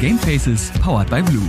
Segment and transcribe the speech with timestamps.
[0.00, 1.42] Gamefaces powered by Blue.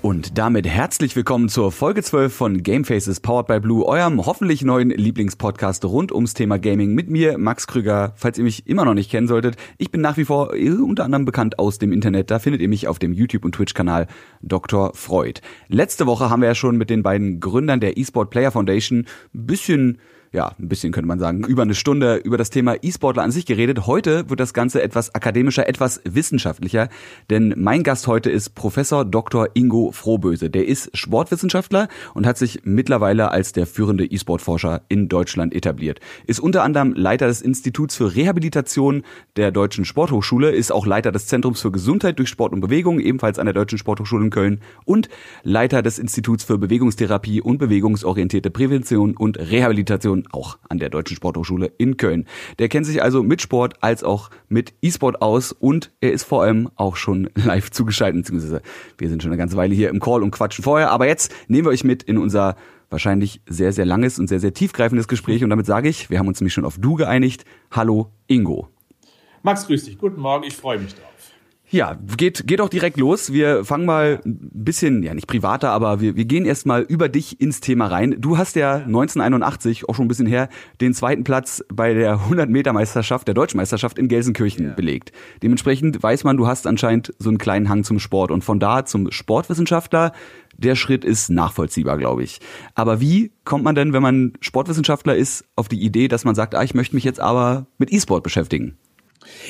[0.00, 4.88] Und damit herzlich willkommen zur Folge 12 von Gamefaces Powered by Blue, eurem hoffentlich neuen
[4.88, 8.14] Lieblingspodcast rund ums Thema Gaming mit mir, Max Krüger.
[8.16, 11.26] Falls ihr mich immer noch nicht kennen solltet, ich bin nach wie vor unter anderem
[11.26, 12.30] bekannt aus dem Internet.
[12.30, 14.06] Da findet ihr mich auf dem YouTube- und Twitch-Kanal
[14.40, 14.94] Dr.
[14.94, 15.42] Freud.
[15.68, 19.00] Letzte Woche haben wir ja schon mit den beiden Gründern der eSport Player Foundation
[19.34, 19.98] ein bisschen
[20.36, 23.46] ja, ein bisschen könnte man sagen, über eine Stunde über das Thema E-Sportler an sich
[23.46, 23.86] geredet.
[23.86, 26.90] Heute wird das Ganze etwas akademischer, etwas wissenschaftlicher,
[27.30, 29.48] denn mein Gast heute ist Professor Dr.
[29.54, 30.50] Ingo Frohböse.
[30.50, 36.00] Der ist Sportwissenschaftler und hat sich mittlerweile als der führende E-Sport-Forscher in Deutschland etabliert.
[36.26, 39.04] Ist unter anderem Leiter des Instituts für Rehabilitation
[39.36, 43.38] der Deutschen Sporthochschule, ist auch Leiter des Zentrums für Gesundheit durch Sport und Bewegung, ebenfalls
[43.38, 45.08] an der Deutschen Sporthochschule in Köln und
[45.44, 51.72] Leiter des Instituts für Bewegungstherapie und bewegungsorientierte Prävention und Rehabilitation auch an der Deutschen Sporthochschule
[51.78, 52.26] in Köln.
[52.58, 56.42] Der kennt sich also mit Sport als auch mit E-Sport aus und er ist vor
[56.42, 58.62] allem auch schon live zugeschaltet, beziehungsweise
[58.98, 61.66] wir sind schon eine ganze Weile hier im Call und quatschen vorher, aber jetzt nehmen
[61.66, 62.56] wir euch mit in unser
[62.90, 66.28] wahrscheinlich sehr, sehr langes und sehr, sehr tiefgreifendes Gespräch und damit sage ich, wir haben
[66.28, 67.44] uns nämlich schon auf Du geeinigt.
[67.70, 68.68] Hallo Ingo.
[69.42, 69.98] Max, grüß dich.
[69.98, 71.15] Guten Morgen, ich freue mich drauf.
[71.68, 73.32] Ja, geht, geht auch direkt los.
[73.32, 77.40] Wir fangen mal ein bisschen, ja nicht privater, aber wir, wir gehen erstmal über dich
[77.40, 78.16] ins Thema rein.
[78.18, 80.48] Du hast ja 1981, auch schon ein bisschen her,
[80.80, 84.74] den zweiten Platz bei der 100-Meter-Meisterschaft, der Deutschmeisterschaft in Gelsenkirchen yeah.
[84.74, 85.10] belegt.
[85.42, 88.84] Dementsprechend weiß man, du hast anscheinend so einen kleinen Hang zum Sport und von da
[88.84, 90.12] zum Sportwissenschaftler,
[90.56, 92.38] der Schritt ist nachvollziehbar, glaube ich.
[92.76, 96.54] Aber wie kommt man denn, wenn man Sportwissenschaftler ist, auf die Idee, dass man sagt,
[96.54, 98.78] ah, ich möchte mich jetzt aber mit E-Sport beschäftigen?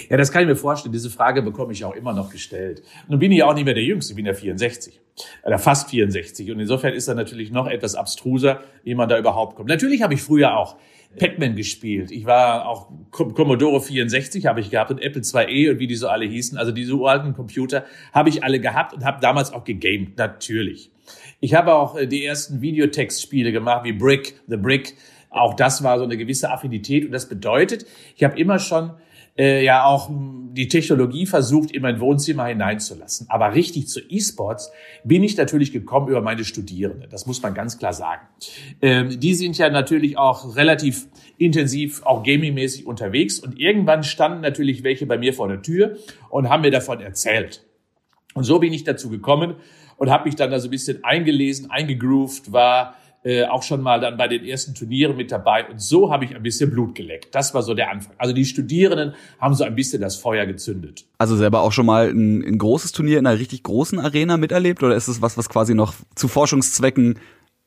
[0.09, 0.93] Ja, das kann ich mir vorstellen.
[0.93, 2.83] Diese Frage bekomme ich auch immer noch gestellt.
[3.09, 5.01] Nun bin ich ja auch nicht mehr der Jüngste, ich bin ja 64
[5.45, 6.51] oder fast 64.
[6.51, 9.69] Und insofern ist das natürlich noch etwas abstruser, wie man da überhaupt kommt.
[9.69, 10.77] Natürlich habe ich früher auch
[11.19, 12.11] Pac-Man gespielt.
[12.11, 16.09] Ich war auch Commodore 64 habe ich gehabt und Apple 2e und wie die so
[16.09, 16.59] alle hießen.
[16.59, 20.91] Also diese uralten Computer habe ich alle gehabt und habe damals auch gegamed, natürlich.
[21.41, 24.95] Ich habe auch äh, die ersten Videotextspiele gemacht, wie Brick, The Brick.
[25.31, 27.87] Auch das war so eine gewisse Affinität und das bedeutet,
[28.17, 28.93] ich habe immer schon
[29.39, 33.27] äh, ja auch die Technologie versucht, in mein Wohnzimmer hineinzulassen.
[33.29, 34.73] Aber richtig zu E-Sports
[35.05, 37.11] bin ich natürlich gekommen über meine Studierenden.
[37.11, 38.27] Das muss man ganz klar sagen.
[38.81, 43.39] Ähm, die sind ja natürlich auch relativ intensiv, auch gamingmäßig unterwegs.
[43.39, 45.99] Und irgendwann standen natürlich welche bei mir vor der Tür
[46.31, 47.63] und haben mir davon erzählt.
[48.35, 49.57] Und so bin ich dazu gekommen
[49.99, 54.01] und habe mich dann da so ein bisschen eingelesen, eingegroovt, war äh, auch schon mal
[54.01, 55.67] dann bei den ersten Turnieren mit dabei.
[55.69, 57.35] Und so habe ich ein bisschen Blut geleckt.
[57.35, 58.15] Das war so der Anfang.
[58.19, 61.05] Also die Studierenden haben so ein bisschen das Feuer gezündet.
[61.19, 64.83] Also selber auch schon mal ein, ein großes Turnier in einer richtig großen Arena miterlebt?
[64.83, 67.19] Oder ist es was, was quasi noch zu Forschungszwecken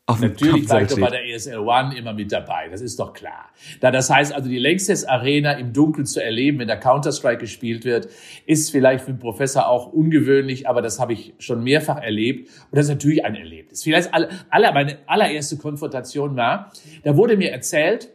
[0.09, 3.13] auf Natürlich war ich doch bei der ESL One immer mit dabei, das ist doch
[3.13, 3.49] klar.
[3.79, 7.85] Da das heißt also, die Längstes Arena im Dunkeln zu erleben, wenn der Counter-Strike gespielt
[7.85, 8.09] wird,
[8.47, 12.77] ist vielleicht für einen Professor auch ungewöhnlich, aber das habe ich schon mehrfach erlebt und
[12.77, 13.83] das ist natürlich ein Erlebnis.
[13.83, 16.71] Vielleicht alle, alle meine allererste Konfrontation war,
[17.03, 18.09] da wurde mir erzählt,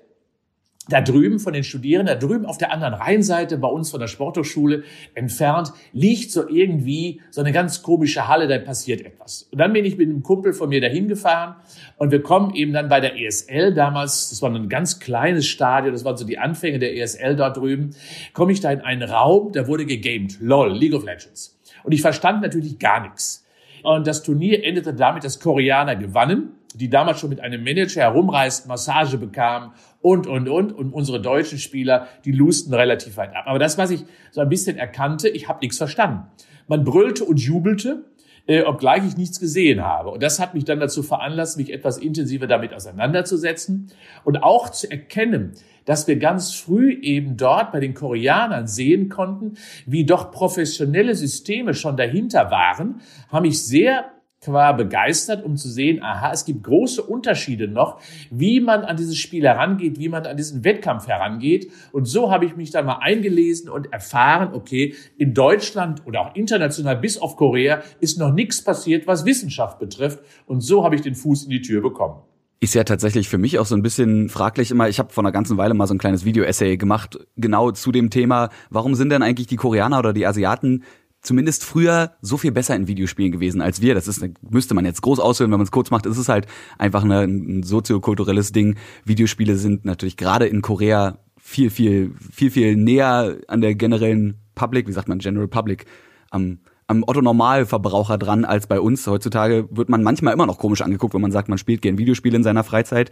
[0.88, 4.06] da drüben von den Studierenden, da drüben auf der anderen Rheinseite bei uns von der
[4.06, 4.84] Sporthochschule
[5.14, 9.48] entfernt, liegt so irgendwie so eine ganz komische Halle, da passiert etwas.
[9.50, 11.56] Und dann bin ich mit einem Kumpel von mir dahin gefahren
[11.96, 15.92] und wir kommen eben dann bei der ESL damals, das war ein ganz kleines Stadion,
[15.92, 17.90] das waren so die Anfänge der ESL dort drüben,
[18.34, 21.58] komme ich da in einen Raum, da wurde gegamed, LOL, League of Legends.
[21.82, 23.44] Und ich verstand natürlich gar nichts.
[23.82, 28.66] Und das Turnier endete damit, dass Koreaner gewannen die damals schon mit einem Manager herumreist,
[28.66, 30.72] Massage bekamen und, und, und.
[30.72, 33.44] Und unsere deutschen Spieler, die lusten relativ weit ab.
[33.46, 36.24] Aber das, was ich so ein bisschen erkannte, ich habe nichts verstanden.
[36.66, 38.04] Man brüllte und jubelte,
[38.46, 40.10] äh, obgleich ich nichts gesehen habe.
[40.10, 43.90] Und das hat mich dann dazu veranlasst, mich etwas intensiver damit auseinanderzusetzen
[44.24, 45.52] und auch zu erkennen,
[45.84, 49.54] dass wir ganz früh eben dort bei den Koreanern sehen konnten,
[49.86, 54.10] wie doch professionelle Systeme schon dahinter waren, haben mich sehr
[54.48, 59.16] war begeistert, um zu sehen, aha, es gibt große Unterschiede noch, wie man an dieses
[59.16, 61.70] Spiel herangeht, wie man an diesen Wettkampf herangeht.
[61.92, 66.34] Und so habe ich mich dann mal eingelesen und erfahren, okay, in Deutschland oder auch
[66.34, 70.20] international bis auf Korea ist noch nichts passiert, was Wissenschaft betrifft.
[70.46, 72.22] Und so habe ich den Fuß in die Tür bekommen
[72.64, 74.88] ist ja tatsächlich für mich auch so ein bisschen fraglich immer.
[74.88, 78.08] Ich habe vor einer ganzen Weile mal so ein kleines Video-Essay gemacht, genau zu dem
[78.08, 80.82] Thema, warum sind denn eigentlich die Koreaner oder die Asiaten
[81.24, 83.94] zumindest früher so viel besser in Videospielen gewesen als wir.
[83.94, 86.06] Das ist, müsste man jetzt groß ausführen, wenn man es kurz macht.
[86.06, 86.46] Es ist halt
[86.78, 88.76] einfach eine, ein soziokulturelles Ding.
[89.04, 94.86] Videospiele sind natürlich gerade in Korea viel, viel, viel, viel näher an der generellen Public,
[94.86, 95.86] wie sagt man, General Public,
[96.30, 99.06] am, am Otto Normalverbraucher dran als bei uns.
[99.06, 102.36] Heutzutage wird man manchmal immer noch komisch angeguckt, wenn man sagt, man spielt gern Videospiele
[102.36, 103.10] in seiner Freizeit.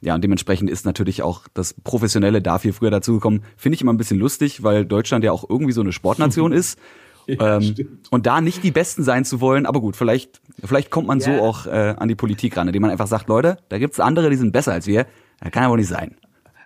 [0.00, 3.44] Ja, und dementsprechend ist natürlich auch das Professionelle da viel früher dazugekommen.
[3.56, 6.76] Finde ich immer ein bisschen lustig, weil Deutschland ja auch irgendwie so eine Sportnation ist.
[7.26, 11.06] Ja, ähm, und da nicht die Besten sein zu wollen, aber gut, vielleicht, vielleicht kommt
[11.06, 11.26] man ja.
[11.26, 14.30] so auch äh, an die Politik ran, indem man einfach sagt, Leute, da gibt's andere,
[14.30, 15.06] die sind besser als wir.
[15.40, 16.16] Das kann ja wohl nicht sein.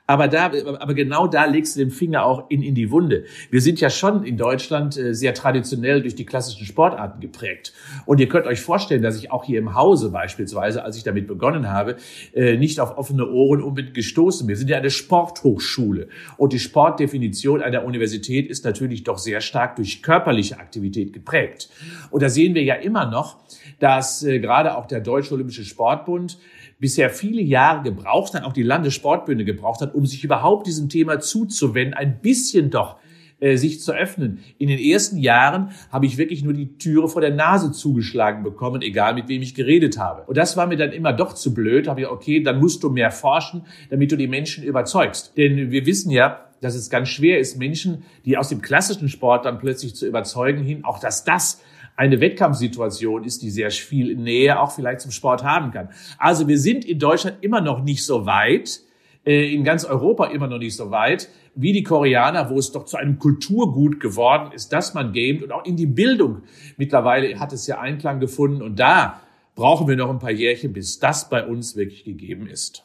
[0.08, 3.24] Aber da, aber genau da legst du den Finger auch in, in die Wunde.
[3.50, 7.72] Wir sind ja schon in Deutschland äh, sehr traditionell durch die klassischen Sportarten geprägt.
[8.04, 11.26] Und ihr könnt euch vorstellen, dass ich auch hier im Hause beispielsweise, als ich damit
[11.26, 11.96] begonnen habe,
[12.34, 14.54] äh, nicht auf offene Ohren unbedingt gestoßen bin.
[14.54, 16.08] Wir sind ja eine Sporthochschule.
[16.36, 21.68] Und die Sportdefinition einer Universität ist natürlich doch sehr stark durch körperliche Aktivität geprägt.
[22.10, 23.38] Und da sehen wir ja immer noch,
[23.80, 26.38] dass äh, gerade auch der Deutsche Olympische Sportbund
[26.78, 31.20] bisher viele Jahre gebraucht hat, auch die Landessportbünde gebraucht hat, um sich überhaupt diesem Thema
[31.20, 32.96] zuzuwenden, ein bisschen doch
[33.38, 34.40] äh, sich zu öffnen.
[34.58, 38.80] In den ersten Jahren habe ich wirklich nur die Türe vor der Nase zugeschlagen bekommen,
[38.80, 40.22] egal mit wem ich geredet habe.
[40.22, 41.86] Und das war mir dann immer doch zu blöd.
[41.86, 45.36] Habe ich, okay, dann musst du mehr forschen, damit du die Menschen überzeugst.
[45.36, 49.44] Denn wir wissen ja, dass es ganz schwer ist, Menschen, die aus dem klassischen Sport
[49.44, 51.60] dann plötzlich zu überzeugen hin, auch dass das
[51.96, 55.88] eine Wettkampfsituation ist, die sehr viel Nähe auch vielleicht zum Sport haben kann.
[56.18, 58.80] Also wir sind in Deutschland immer noch nicht so weit,
[59.24, 62.84] äh, in ganz Europa immer noch nicht so weit, wie die Koreaner, wo es doch
[62.84, 66.42] zu einem Kulturgut geworden ist, dass man gamet und auch in die Bildung.
[66.76, 69.20] Mittlerweile hat es ja Einklang gefunden und da
[69.54, 72.84] brauchen wir noch ein paar Jährchen, bis das bei uns wirklich gegeben ist.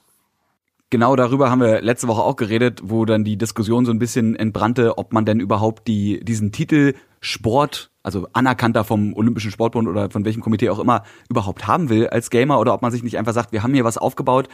[0.89, 4.35] Genau darüber haben wir letzte Woche auch geredet, wo dann die Diskussion so ein bisschen
[4.35, 10.09] entbrannte, ob man denn überhaupt die, diesen Titel Sport also anerkannter vom Olympischen Sportbund oder
[10.09, 13.17] von welchem Komitee auch immer überhaupt haben will als Gamer oder ob man sich nicht
[13.17, 14.47] einfach sagt, wir haben hier was aufgebaut,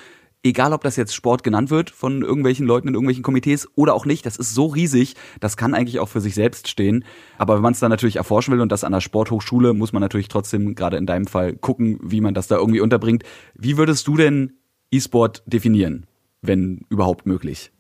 [0.44, 4.06] egal ob das jetzt Sport genannt wird von irgendwelchen Leuten in irgendwelchen Komitees oder auch
[4.06, 7.06] nicht, das ist so riesig, das kann eigentlich auch für sich selbst stehen.
[7.38, 10.02] Aber wenn man es dann natürlich erforschen will und das an der Sporthochschule, muss man
[10.02, 13.24] natürlich trotzdem gerade in deinem Fall gucken, wie man das da irgendwie unterbringt.
[13.56, 14.54] Wie würdest du denn
[14.92, 16.06] E-Sport definieren,
[16.42, 17.72] wenn überhaupt möglich?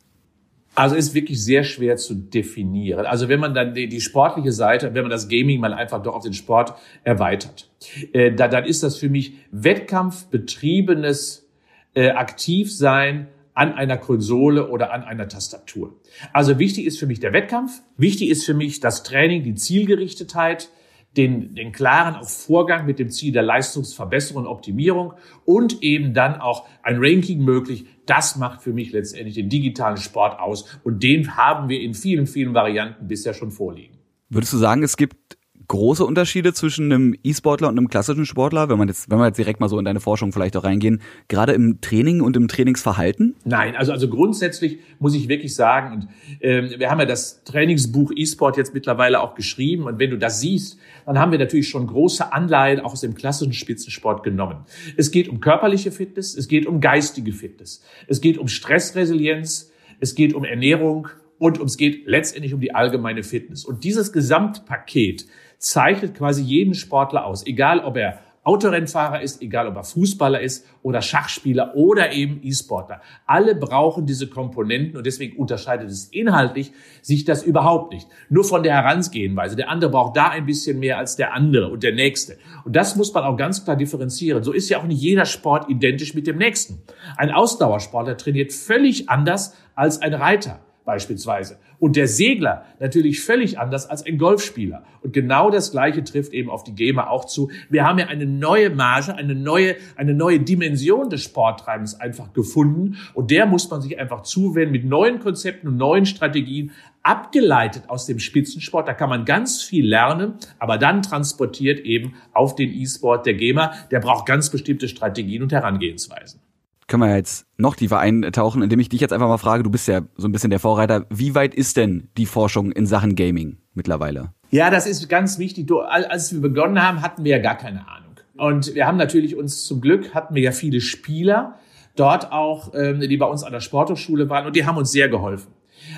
[0.77, 3.07] Also ist wirklich sehr schwer zu definieren.
[3.07, 6.13] Also wenn man dann die, die, sportliche Seite, wenn man das Gaming mal einfach doch
[6.13, 7.71] auf den Sport erweitert,
[8.13, 11.49] äh, da, dann ist das für mich wettkampfbetriebenes
[11.95, 15.95] äh, Aktivsein an einer Konsole oder an einer Tastatur.
[16.31, 20.69] Also wichtig ist für mich der Wettkampf, wichtig ist für mich das Training, die Zielgerichtetheit,
[21.17, 25.13] den, den klaren Vorgang mit dem Ziel der Leistungsverbesserung und Optimierung
[25.43, 27.87] und eben dann auch ein Ranking möglich.
[28.07, 32.25] Das macht für mich letztendlich den digitalen Sport aus und den haben wir in vielen,
[32.25, 33.97] vielen Varianten bisher schon vorliegen.
[34.29, 35.37] Würdest du sagen, es gibt
[35.67, 39.37] große Unterschiede zwischen einem E-Sportler und einem klassischen Sportler, wenn man jetzt, wenn wir jetzt
[39.37, 43.35] direkt mal so in deine Forschung vielleicht auch reingehen, gerade im Training und im Trainingsverhalten?
[43.43, 46.07] Nein, also also grundsätzlich muss ich wirklich sagen, und
[46.41, 50.39] ähm, wir haben ja das Trainingsbuch E-Sport jetzt mittlerweile auch geschrieben, und wenn du das
[50.39, 54.65] siehst, dann haben wir natürlich schon große Anleihen auch aus dem klassischen Spitzensport genommen.
[54.95, 60.15] Es geht um körperliche Fitness, es geht um geistige Fitness, es geht um Stressresilienz, es
[60.15, 61.07] geht um Ernährung
[61.39, 63.65] und es geht letztendlich um die allgemeine Fitness.
[63.65, 65.25] Und dieses Gesamtpaket
[65.57, 70.65] zeichnet quasi jeden Sportler aus, egal ob er Autorennfahrer ist, egal ob er Fußballer ist
[70.81, 73.01] oder Schachspieler oder eben E-Sportler.
[73.25, 76.71] Alle brauchen diese Komponenten und deswegen unterscheidet es inhaltlich
[77.01, 78.07] sich das überhaupt nicht.
[78.29, 79.57] Nur von der Herangehensweise.
[79.57, 82.37] Der andere braucht da ein bisschen mehr als der andere und der nächste.
[82.63, 84.41] Und das muss man auch ganz klar differenzieren.
[84.43, 86.81] So ist ja auch nicht jeder Sport identisch mit dem nächsten.
[87.17, 91.59] Ein Ausdauersportler trainiert völlig anders als ein Reiter beispielsweise.
[91.79, 94.83] Und der Segler natürlich völlig anders als ein Golfspieler.
[95.03, 97.51] Und genau das Gleiche trifft eben auf die Gamer auch zu.
[97.69, 102.95] Wir haben ja eine neue Marge, eine neue, eine neue Dimension des Sporttreibens einfach gefunden.
[103.13, 106.71] Und der muss man sich einfach zuwenden mit neuen Konzepten und neuen Strategien,
[107.03, 108.87] abgeleitet aus dem Spitzensport.
[108.87, 113.73] Da kann man ganz viel lernen, aber dann transportiert eben auf den E-Sport der Gamer.
[113.91, 116.39] Der braucht ganz bestimmte Strategien und Herangehensweisen
[116.87, 119.87] können wir jetzt noch tiefer eintauchen, indem ich dich jetzt einfach mal frage, du bist
[119.87, 123.57] ja so ein bisschen der Vorreiter, wie weit ist denn die Forschung in Sachen Gaming
[123.73, 124.31] mittlerweile?
[124.49, 125.67] Ja, das ist ganz wichtig.
[125.67, 128.15] Du, als wir begonnen haben, hatten wir ja gar keine Ahnung.
[128.37, 131.55] Und wir haben natürlich uns zum Glück, hatten wir ja viele Spieler
[131.95, 135.09] dort auch, ähm, die bei uns an der Sporthochschule waren und die haben uns sehr
[135.09, 135.51] geholfen.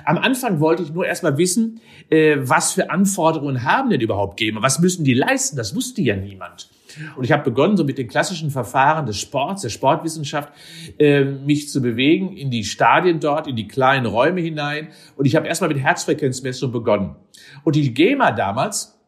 [0.05, 4.61] Am Anfang wollte ich nur erstmal wissen, äh, was für Anforderungen haben denn überhaupt Gamer?
[4.61, 5.57] Was müssen die leisten?
[5.57, 6.69] Das wusste ja niemand.
[7.15, 10.51] Und ich habe begonnen, so mit den klassischen Verfahren des Sports, der Sportwissenschaft,
[10.97, 14.89] äh, mich zu bewegen in die Stadien dort, in die kleinen Räume hinein.
[15.15, 17.15] Und ich habe erstmal mit Herzfrequenzmessung begonnen.
[17.63, 18.99] Und die Gamer damals,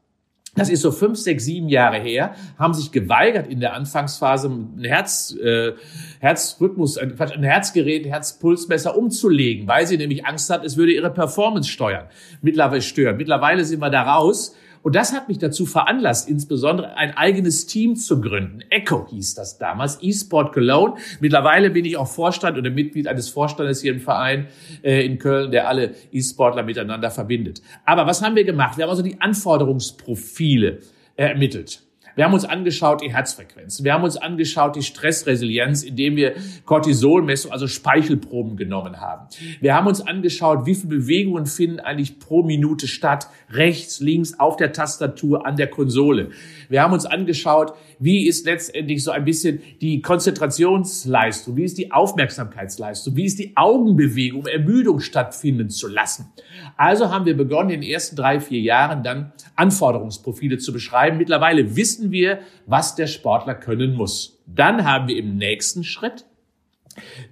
[0.56, 4.84] das ist so fünf, sechs, sieben Jahre her, haben sich geweigert in der Anfangsphase ein
[4.84, 5.72] Herz, äh,
[6.20, 11.10] Herzrhythmus, ein, ein Herzgerät, ein Herzpulsmesser umzulegen, weil sie nämlich Angst hat, es würde ihre
[11.10, 12.08] Performance steuern,
[12.42, 13.16] mittlerweile stören.
[13.16, 17.96] Mittlerweile sind wir da raus Und das hat mich dazu veranlasst, insbesondere ein eigenes Team
[17.96, 18.62] zu gründen.
[18.70, 20.96] Echo hieß das damals, eSport Cologne.
[21.20, 24.48] Mittlerweile bin ich auch Vorstand oder Mitglied eines Vorstandes hier im Verein
[24.82, 27.62] äh, in Köln, der alle E-Sportler miteinander verbindet.
[27.86, 28.78] Aber was haben wir gemacht?
[28.78, 30.80] Wir haben also die Anforderungsprofile
[31.16, 31.84] ermittelt.
[32.16, 33.84] Wir haben uns angeschaut die Herzfrequenz.
[33.84, 36.34] Wir haben uns angeschaut die Stressresilienz, indem wir
[36.66, 39.28] Cortisolmessung, also Speichelproben genommen haben.
[39.62, 44.58] Wir haben uns angeschaut, wie viele Bewegungen finden eigentlich pro Minute statt, rechts, links, auf
[44.58, 46.32] der Tastatur, an der Konsole.
[46.70, 51.92] Wir haben uns angeschaut, wie ist letztendlich so ein bisschen die Konzentrationsleistung, wie ist die
[51.92, 56.32] Aufmerksamkeitsleistung, wie ist die Augenbewegung, um Ermüdung stattfinden zu lassen.
[56.78, 61.18] Also haben wir begonnen, in den ersten drei, vier Jahren dann Anforderungsprofile zu beschreiben.
[61.18, 64.42] Mittlerweile wissen wir, was der Sportler können muss.
[64.48, 66.26] Dann haben wir im nächsten Schritt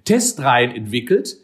[0.05, 1.37] Testreihen entwickelt,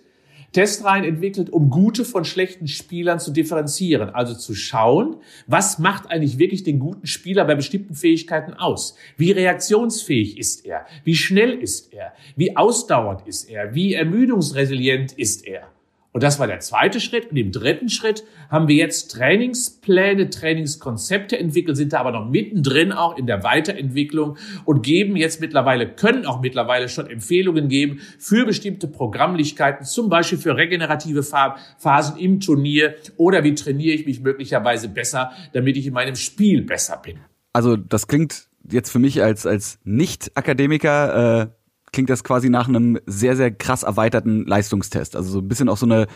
[0.53, 4.11] Testreihen entwickelt, um gute von schlechten Spielern zu differenzieren.
[4.11, 8.95] Also zu schauen, was macht eigentlich wirklich den guten Spieler bei bestimmten Fähigkeiten aus?
[9.17, 10.85] Wie reaktionsfähig ist er?
[11.03, 12.13] Wie schnell ist er?
[12.37, 13.75] Wie ausdauernd ist er?
[13.75, 15.74] Wie ermüdungsresilient ist er?
[16.15, 17.31] Und das war der zweite Schritt.
[17.31, 22.93] Und im dritten Schritt haben wir jetzt Trainingspläne, Trainingskonzepte entwickelt, sind da aber noch mittendrin
[22.93, 28.45] auch in der Weiterentwicklung und geben jetzt mittlerweile, können auch mittlerweile schon Empfehlungen geben für
[28.45, 34.87] bestimmte Programmlichkeiten, zum Beispiel für regenerative Phasen im Turnier oder wie trainiere ich mich möglicherweise
[34.87, 37.17] besser, damit ich in meinem Spiel besser bin.
[37.51, 41.64] Also das klingt jetzt für mich als, als Nicht-Akademiker äh
[41.95, 45.15] klingt das quasi nach einem sehr, sehr krass erweiterten Leistungstest.
[45.15, 46.07] Also so ein bisschen auch so eine,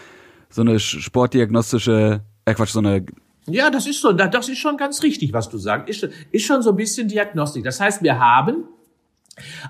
[0.49, 3.05] so eine sportdiagnostische, äh Quatsch, so eine
[3.47, 5.89] ja, das ist so, das ist schon ganz richtig, was du sagst.
[5.89, 7.63] Ist, ist schon so ein bisschen Diagnostik.
[7.63, 8.65] Das heißt, wir haben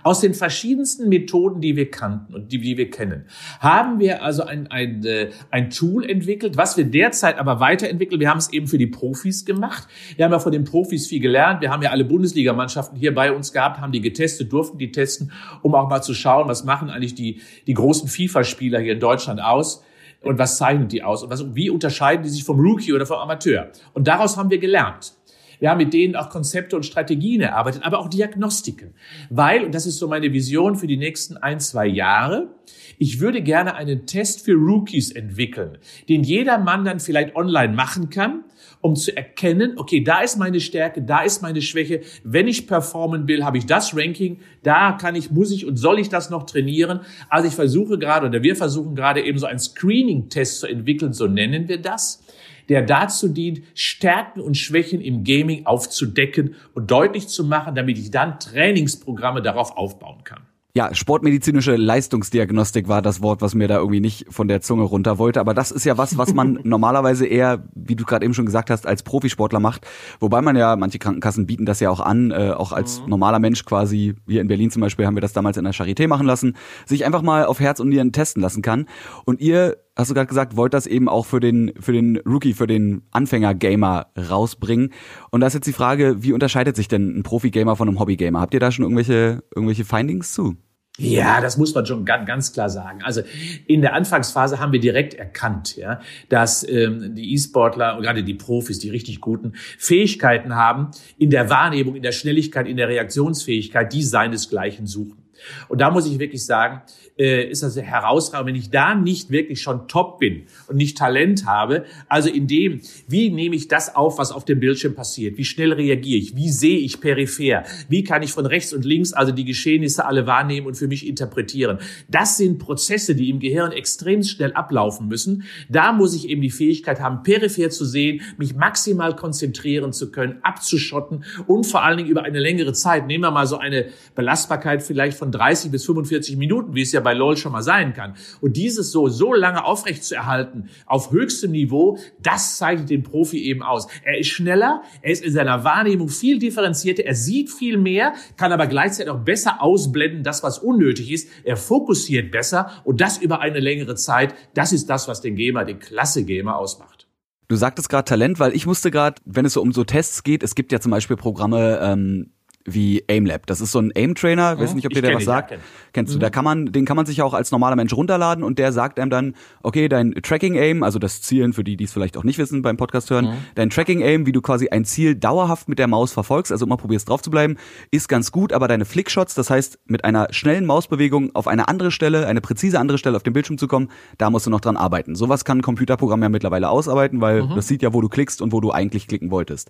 [0.04, 3.26] aus den verschiedensten Methoden, die wir kannten und die, die wir kennen,
[3.60, 8.20] haben wir also ein, ein, äh, ein Tool entwickelt, was wir derzeit aber weiterentwickeln.
[8.20, 9.88] Wir haben es eben für die Profis gemacht.
[10.16, 11.62] Wir haben ja von den Profis viel gelernt.
[11.62, 15.32] Wir haben ja alle Bundesligamannschaften hier bei uns gehabt, haben die getestet, durften die testen,
[15.62, 19.42] um auch mal zu schauen, was machen eigentlich die, die großen FIFA-Spieler hier in Deutschland
[19.42, 19.84] aus
[20.22, 23.18] und was zeichnen die aus und was, wie unterscheiden die sich vom Rookie oder vom
[23.18, 23.70] Amateur.
[23.94, 25.14] Und daraus haben wir gelernt.
[25.60, 28.94] Wir haben mit denen auch Konzepte und Strategien erarbeitet, aber auch Diagnostiken.
[29.30, 32.50] Weil, und das ist so meine Vision für die nächsten ein, zwei Jahre,
[32.98, 35.78] ich würde gerne einen Test für Rookies entwickeln,
[36.10, 38.44] den jeder Mann dann vielleicht online machen kann,
[38.82, 42.02] um zu erkennen, okay, da ist meine Stärke, da ist meine Schwäche.
[42.24, 46.00] Wenn ich performen will, habe ich das Ranking, da kann ich, muss ich und soll
[46.00, 47.02] ich das noch trainieren.
[47.30, 51.28] Also ich versuche gerade oder wir versuchen gerade eben so einen Screening-Test zu entwickeln, so
[51.28, 52.24] nennen wir das
[52.70, 58.12] der dazu dient, Stärken und Schwächen im Gaming aufzudecken und deutlich zu machen, damit ich
[58.12, 60.44] dann Trainingsprogramme darauf aufbauen kann.
[60.76, 65.18] Ja, sportmedizinische Leistungsdiagnostik war das Wort, was mir da irgendwie nicht von der Zunge runter
[65.18, 65.40] wollte.
[65.40, 68.70] Aber das ist ja was, was man normalerweise eher, wie du gerade eben schon gesagt
[68.70, 69.88] hast, als Profisportler macht.
[70.20, 73.10] Wobei man ja, manche Krankenkassen bieten das ja auch an, äh, auch als mhm.
[73.10, 76.08] normaler Mensch quasi, hier in Berlin zum Beispiel haben wir das damals in der Charité
[76.08, 78.86] machen lassen, sich einfach mal auf Herz und Nieren testen lassen kann.
[79.26, 82.54] Und ihr hast du gerade gesagt, wollt das eben auch für den, für den Rookie,
[82.54, 84.94] für den Anfänger-Gamer rausbringen.
[85.32, 88.40] Und da ist jetzt die Frage, wie unterscheidet sich denn ein Profi-Gamer von einem Hobby-Gamer?
[88.40, 90.56] Habt ihr da schon irgendwelche, irgendwelche Findings zu?
[91.00, 93.02] Ja, das muss man schon ganz, klar sagen.
[93.04, 93.22] Also
[93.68, 98.34] in der Anfangsphase haben wir direkt erkannt, ja, dass ähm, die E-Sportler und gerade die
[98.34, 103.94] Profis, die richtig guten Fähigkeiten haben in der Wahrnehmung, in der Schnelligkeit, in der Reaktionsfähigkeit,
[103.94, 105.29] die seinesgleichen suchen.
[105.68, 106.82] Und da muss ich wirklich sagen,
[107.18, 111.46] äh, ist das herausragend, wenn ich da nicht wirklich schon top bin und nicht Talent
[111.46, 111.86] habe.
[112.08, 115.38] Also in dem, wie nehme ich das auf, was auf dem Bildschirm passiert?
[115.38, 116.36] Wie schnell reagiere ich?
[116.36, 117.64] Wie sehe ich peripher?
[117.90, 121.06] Wie kann ich von rechts und links also die Geschehnisse alle wahrnehmen und für mich
[121.06, 121.80] interpretieren?
[122.08, 125.44] Das sind Prozesse, die im Gehirn extrem schnell ablaufen müssen.
[125.68, 130.40] Da muss ich eben die Fähigkeit haben, peripher zu sehen, mich maximal konzentrieren zu können,
[130.44, 133.08] abzuschotten und vor allen Dingen über eine längere Zeit.
[133.08, 137.00] Nehmen wir mal so eine Belastbarkeit vielleicht von 30 bis 45 Minuten, wie es ja
[137.00, 138.16] bei LOL schon mal sein kann.
[138.42, 143.44] Und dieses so, so lange aufrecht zu erhalten, auf höchstem Niveau, das zeichnet den Profi
[143.44, 143.88] eben aus.
[144.04, 148.52] Er ist schneller, er ist in seiner Wahrnehmung viel differenzierter, er sieht viel mehr, kann
[148.52, 151.30] aber gleichzeitig auch besser ausblenden, das, was unnötig ist.
[151.44, 154.34] Er fokussiert besser und das über eine längere Zeit.
[154.54, 157.08] Das ist das, was den Gamer, den Klasse-Gamer ausmacht.
[157.50, 160.44] Du sagtest gerade Talent, weil ich musste gerade, wenn es so um so Tests geht,
[160.44, 162.32] es gibt ja zum Beispiel Programme, ähm,
[162.66, 163.46] wie AimLab.
[163.48, 164.60] Das ist so ein Aim-Trainer, mhm.
[164.60, 165.52] weiß nicht, ob dir der was sagt.
[165.52, 165.58] Ja,
[165.94, 166.22] Kennst du, mhm.
[166.22, 169.00] da kann man, den kann man sich auch als normaler Mensch runterladen und der sagt
[169.00, 172.38] einem dann, okay, dein Tracking-Aim, also das Zielen für die, die es vielleicht auch nicht
[172.38, 173.38] wissen beim Podcast hören, mhm.
[173.56, 177.10] dein Tracking-Aim, wie du quasi ein Ziel dauerhaft mit der Maus verfolgst, also immer probierst
[177.10, 177.58] drauf zu bleiben,
[177.92, 181.92] ist ganz gut, aber deine Flickshots, das heißt, mit einer schnellen Mausbewegung auf eine andere
[181.92, 184.78] Stelle, eine präzise andere Stelle auf dem Bildschirm zu kommen, da musst du noch dran
[184.78, 185.16] arbeiten.
[185.16, 187.56] Sowas kann ein Computerprogramm ja mittlerweile ausarbeiten, weil mhm.
[187.56, 189.70] das sieht ja, wo du klickst und wo du eigentlich klicken wolltest.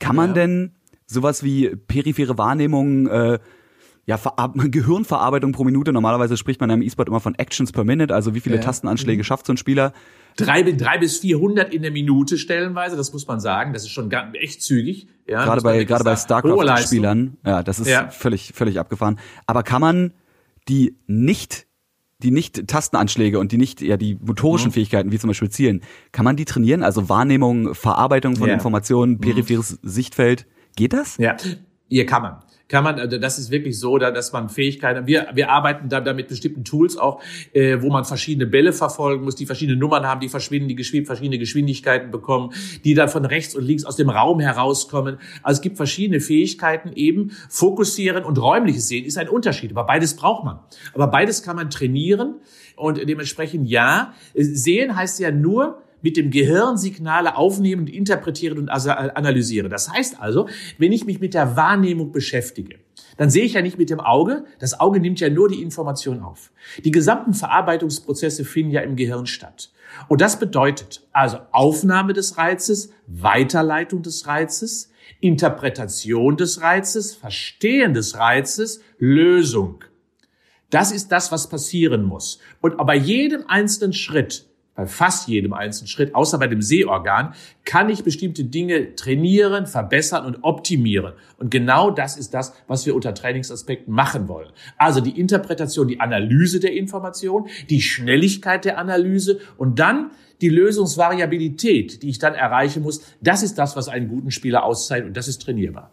[0.00, 0.34] Kann man ja.
[0.34, 0.72] denn
[1.06, 3.38] sowas wie periphere Wahrnehmung, äh,
[4.06, 5.92] ja, Ver Gehirnverarbeitung pro Minute.
[5.92, 8.62] Normalerweise spricht man im E-Sport immer von Actions per Minute, also wie viele ja.
[8.62, 9.24] Tastenanschläge mhm.
[9.24, 9.92] schafft so ein Spieler.
[10.36, 13.72] Drei, drei bis vierhundert in der Minute stellenweise, das muss man sagen.
[13.72, 15.06] Das ist schon echt zügig.
[15.28, 17.36] Ja, gerade bei, gerade bei StarCraft-Spielern.
[17.46, 18.08] Ja, das ist ja.
[18.08, 19.18] völlig, völlig abgefahren.
[19.46, 20.12] Aber kann man
[20.68, 21.66] die nicht
[22.22, 24.74] die nicht Tastenanschläge und die nicht ja die motorischen mhm.
[24.74, 26.82] Fähigkeiten wie zum Beispiel Zielen, kann man die trainieren?
[26.82, 28.54] Also Wahrnehmung, Verarbeitung von ja.
[28.54, 29.20] Informationen, mhm.
[29.20, 29.88] peripheres mhm.
[29.88, 30.46] Sichtfeld.
[30.76, 31.16] Geht das?
[31.18, 31.36] Ja,
[31.88, 35.50] hier kann man kann man, also das ist wirklich so, dass man Fähigkeiten, wir, wir
[35.50, 39.46] arbeiten da, da mit bestimmten Tools auch, äh, wo man verschiedene Bälle verfolgen muss, die
[39.46, 42.52] verschiedene Nummern haben, die verschwinden, die geschwind, verschiedene Geschwindigkeiten bekommen,
[42.84, 45.18] die dann von rechts und links aus dem Raum herauskommen.
[45.42, 47.32] Also es gibt verschiedene Fähigkeiten eben.
[47.48, 50.60] Fokussieren und räumliches Sehen ist ein Unterschied, aber beides braucht man.
[50.94, 52.40] Aber beides kann man trainieren
[52.76, 54.14] und dementsprechend ja.
[54.34, 59.70] Sehen heißt ja nur, mit dem Gehirn Signale aufnehmen und interpretieren und analysieren.
[59.70, 62.78] Das heißt also, wenn ich mich mit der Wahrnehmung beschäftige,
[63.16, 64.44] dann sehe ich ja nicht mit dem Auge.
[64.58, 66.52] Das Auge nimmt ja nur die Information auf.
[66.84, 69.72] Die gesamten Verarbeitungsprozesse finden ja im Gehirn statt.
[70.08, 78.18] Und das bedeutet also Aufnahme des Reizes, Weiterleitung des Reizes, Interpretation des Reizes, Verstehen des
[78.18, 79.84] Reizes, Lösung.
[80.68, 82.40] Das ist das, was passieren muss.
[82.60, 87.88] Und bei jedem einzelnen Schritt bei fast jedem einzelnen Schritt, außer bei dem Sehorgan, kann
[87.88, 91.14] ich bestimmte Dinge trainieren, verbessern und optimieren.
[91.38, 94.50] Und genau das ist das, was wir unter Trainingsaspekten machen wollen.
[94.76, 102.02] Also die Interpretation, die Analyse der Information, die Schnelligkeit der Analyse und dann die Lösungsvariabilität,
[102.02, 103.02] die ich dann erreichen muss.
[103.20, 105.92] Das ist das, was einen guten Spieler auszeichnet und das ist trainierbar.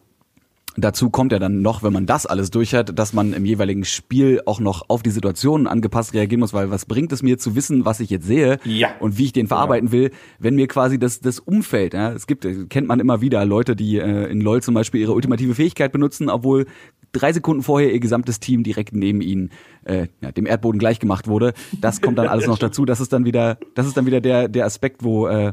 [0.78, 3.84] Dazu kommt ja dann noch, wenn man das alles durch hat, dass man im jeweiligen
[3.84, 7.56] Spiel auch noch auf die Situationen angepasst reagieren muss, weil was bringt es mir zu
[7.56, 8.90] wissen, was ich jetzt sehe ja.
[9.00, 12.48] und wie ich den verarbeiten will, wenn mir quasi das, das Umfeld, ja, es gibt,
[12.70, 16.30] kennt man immer wieder Leute, die äh, in LoL zum Beispiel ihre ultimative Fähigkeit benutzen,
[16.30, 16.66] obwohl
[17.12, 19.50] drei Sekunden vorher ihr gesamtes Team direkt neben ihnen
[19.84, 21.54] äh, ja, dem Erdboden gleichgemacht wurde.
[21.82, 22.86] Das kommt dann alles noch dazu.
[22.86, 25.52] Das ist dann wieder, das ist dann wieder der, der Aspekt, wo äh,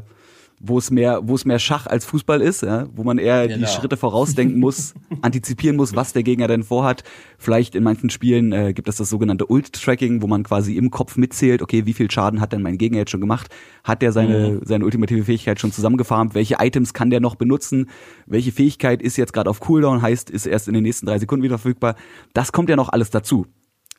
[0.59, 3.59] wo es mehr, wo es mehr Schach als Fußball ist, ja, wo man eher genau.
[3.59, 7.03] die Schritte vorausdenken muss, antizipieren muss, was der Gegner denn vorhat.
[7.37, 11.15] Vielleicht in manchen Spielen äh, gibt es das sogenannte Ult-Tracking, wo man quasi im Kopf
[11.15, 13.49] mitzählt, okay, wie viel Schaden hat denn mein Gegner jetzt schon gemacht?
[13.83, 14.61] Hat der seine, mhm.
[14.65, 16.35] seine ultimative Fähigkeit schon zusammengefarmt?
[16.35, 17.89] Welche Items kann der noch benutzen?
[18.25, 21.43] Welche Fähigkeit ist jetzt gerade auf Cooldown, heißt, ist erst in den nächsten drei Sekunden
[21.43, 21.95] wieder verfügbar?
[22.33, 23.45] Das kommt ja noch alles dazu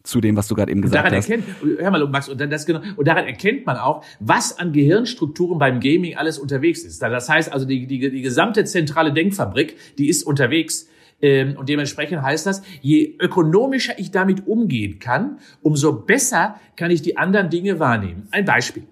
[0.03, 1.29] zu dem, was du gerade eben gesagt daran hast.
[1.29, 5.59] Erkennt, hör mal, Max, und, das, genau, und daran erkennt man auch, was an Gehirnstrukturen
[5.59, 7.03] beim Gaming alles unterwegs ist.
[7.03, 10.89] Das heißt also, die, die, die gesamte zentrale Denkfabrik, die ist unterwegs.
[11.23, 17.03] Ähm, und dementsprechend heißt das, je ökonomischer ich damit umgehen kann, umso besser kann ich
[17.03, 18.27] die anderen Dinge wahrnehmen.
[18.31, 18.85] Ein Beispiel.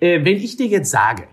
[0.00, 1.24] Äh, wenn ich dir jetzt sage,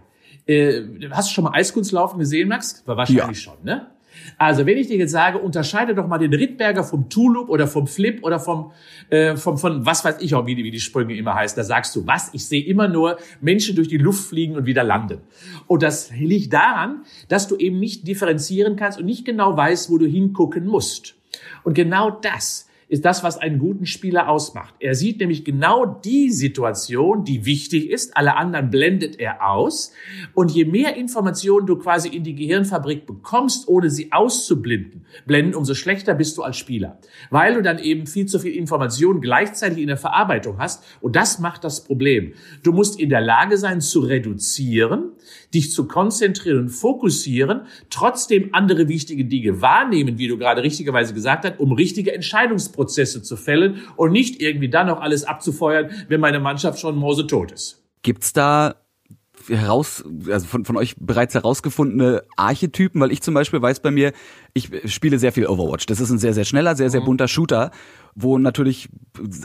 [0.45, 2.83] äh, hast du schon mal Eiskunstlaufen gesehen, Max?
[2.85, 3.33] Wahrscheinlich ja.
[3.33, 3.94] schon, ne?
[4.37, 7.87] Also, wenn ich dir jetzt sage, unterscheide doch mal den Rittberger vom Tulip oder vom
[7.87, 8.71] Flip oder vom,
[9.09, 11.63] äh, vom von was weiß ich auch, wie die, wie die Sprünge immer heißen, da
[11.63, 12.29] sagst du, was?
[12.33, 15.19] Ich sehe immer nur Menschen durch die Luft fliegen und wieder landen.
[15.67, 19.97] Und das liegt daran, dass du eben nicht differenzieren kannst und nicht genau weißt, wo
[19.97, 21.15] du hingucken musst.
[21.63, 24.75] Und genau das ist das, was einen guten Spieler ausmacht.
[24.79, 28.15] Er sieht nämlich genau die Situation, die wichtig ist.
[28.15, 29.91] Alle anderen blendet er aus.
[30.33, 35.73] Und je mehr Informationen du quasi in die Gehirnfabrik bekommst, ohne sie auszublenden, blenden, umso
[35.73, 36.99] schlechter bist du als Spieler.
[37.31, 40.83] Weil du dann eben viel zu viel Informationen gleichzeitig in der Verarbeitung hast.
[41.01, 42.33] Und das macht das Problem.
[42.63, 45.11] Du musst in der Lage sein zu reduzieren,
[45.53, 51.45] dich zu konzentrieren und fokussieren, trotzdem andere wichtige Dinge wahrnehmen, wie du gerade richtigerweise gesagt
[51.45, 52.75] hast, um richtige Entscheidungsprozesse
[53.21, 57.83] zu fällen und nicht irgendwie dann noch alles abzufeuern, wenn meine Mannschaft schon tot ist.
[58.01, 58.75] Gibt's da
[59.47, 64.11] heraus, also von, von euch bereits herausgefundene Archetypen, weil ich zum Beispiel weiß bei mir,
[64.53, 65.85] ich spiele sehr viel Overwatch.
[65.85, 67.05] Das ist ein sehr, sehr schneller, sehr, sehr mhm.
[67.05, 67.71] bunter Shooter,
[68.15, 68.89] wo natürlich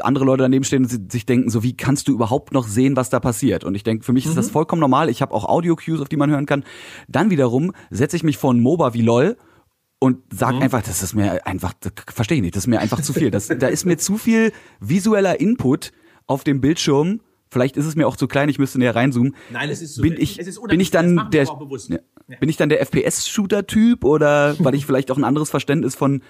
[0.00, 3.10] andere Leute daneben stehen und sich denken, so wie kannst du überhaupt noch sehen, was
[3.10, 3.64] da passiert?
[3.64, 4.52] Und ich denke, für mich ist das mhm.
[4.52, 5.08] vollkommen normal.
[5.08, 6.64] Ich habe auch Audio-Cues, auf die man hören kann.
[7.08, 9.36] Dann wiederum setze ich mich vor ein MOBA wie LOL
[10.00, 10.62] und sag mhm.
[10.62, 11.74] einfach, das ist mir einfach,
[12.12, 13.30] verstehe ich nicht, das ist mir einfach zu viel.
[13.30, 15.92] Das, da ist mir zu viel visueller Input
[16.26, 17.20] auf dem Bildschirm
[17.52, 19.34] Vielleicht ist es mir auch zu klein, ich müsste näher reinzoomen.
[19.50, 20.02] Nein, es ist so.
[20.02, 20.36] Bin ich,
[20.68, 22.36] bin ich dann der, ja.
[22.38, 26.22] bin ich dann der FPS-Shooter-Typ oder weil ich vielleicht auch ein anderes Verständnis von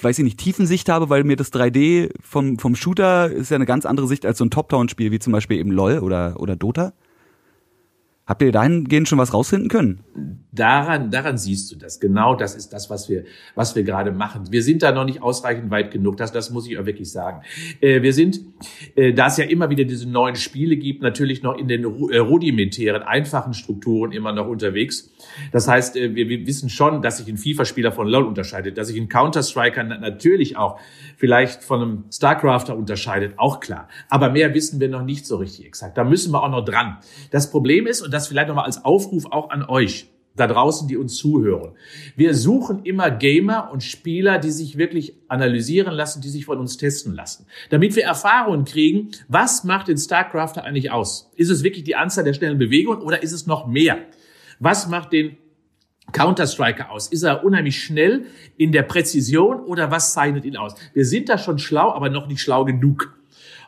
[0.00, 3.66] weiß ich nicht, Tiefensicht habe, weil mir das 3D vom, vom Shooter ist ja eine
[3.66, 6.92] ganz andere Sicht als so ein Top-Down-Spiel wie zum Beispiel eben LOL oder, oder Dota.
[8.26, 10.02] Habt ihr dahingehend schon was rausfinden können?
[10.50, 12.00] Daran, daran siehst du das.
[12.00, 14.44] Genau das ist das, was wir, was wir gerade machen.
[14.50, 16.16] Wir sind da noch nicht ausreichend weit genug.
[16.16, 17.42] Das, das muss ich auch wirklich sagen.
[17.80, 18.40] Äh, wir sind,
[18.94, 22.18] äh, da es ja immer wieder diese neuen Spiele gibt, natürlich noch in den äh,
[22.18, 25.12] rudimentären, einfachen Strukturen immer noch unterwegs.
[25.52, 28.98] Das heißt, wir, wir wissen schon, dass sich ein FIFA-Spieler von LoL unterscheidet, dass sich
[28.98, 30.78] ein Counter-Striker natürlich auch
[31.16, 33.88] vielleicht von einem StarCrafter unterscheidet, auch klar.
[34.08, 35.98] Aber mehr wissen wir noch nicht so richtig exakt.
[35.98, 36.98] Da müssen wir auch noch dran.
[37.30, 40.96] Das Problem ist, und das vielleicht nochmal als Aufruf auch an euch, da draußen, die
[40.96, 41.72] uns zuhören.
[42.16, 46.76] Wir suchen immer Gamer und Spieler, die sich wirklich analysieren lassen, die sich von uns
[46.76, 51.30] testen lassen, damit wir Erfahrungen kriegen, was macht den StarCrafter eigentlich aus?
[51.36, 53.98] Ist es wirklich die Anzahl der schnellen Bewegungen oder ist es noch mehr?
[54.58, 55.36] Was macht den
[56.12, 57.08] Counter-Striker aus?
[57.08, 60.74] Ist er unheimlich schnell in der Präzision oder was zeichnet ihn aus?
[60.92, 63.16] Wir sind da schon schlau, aber noch nicht schlau genug.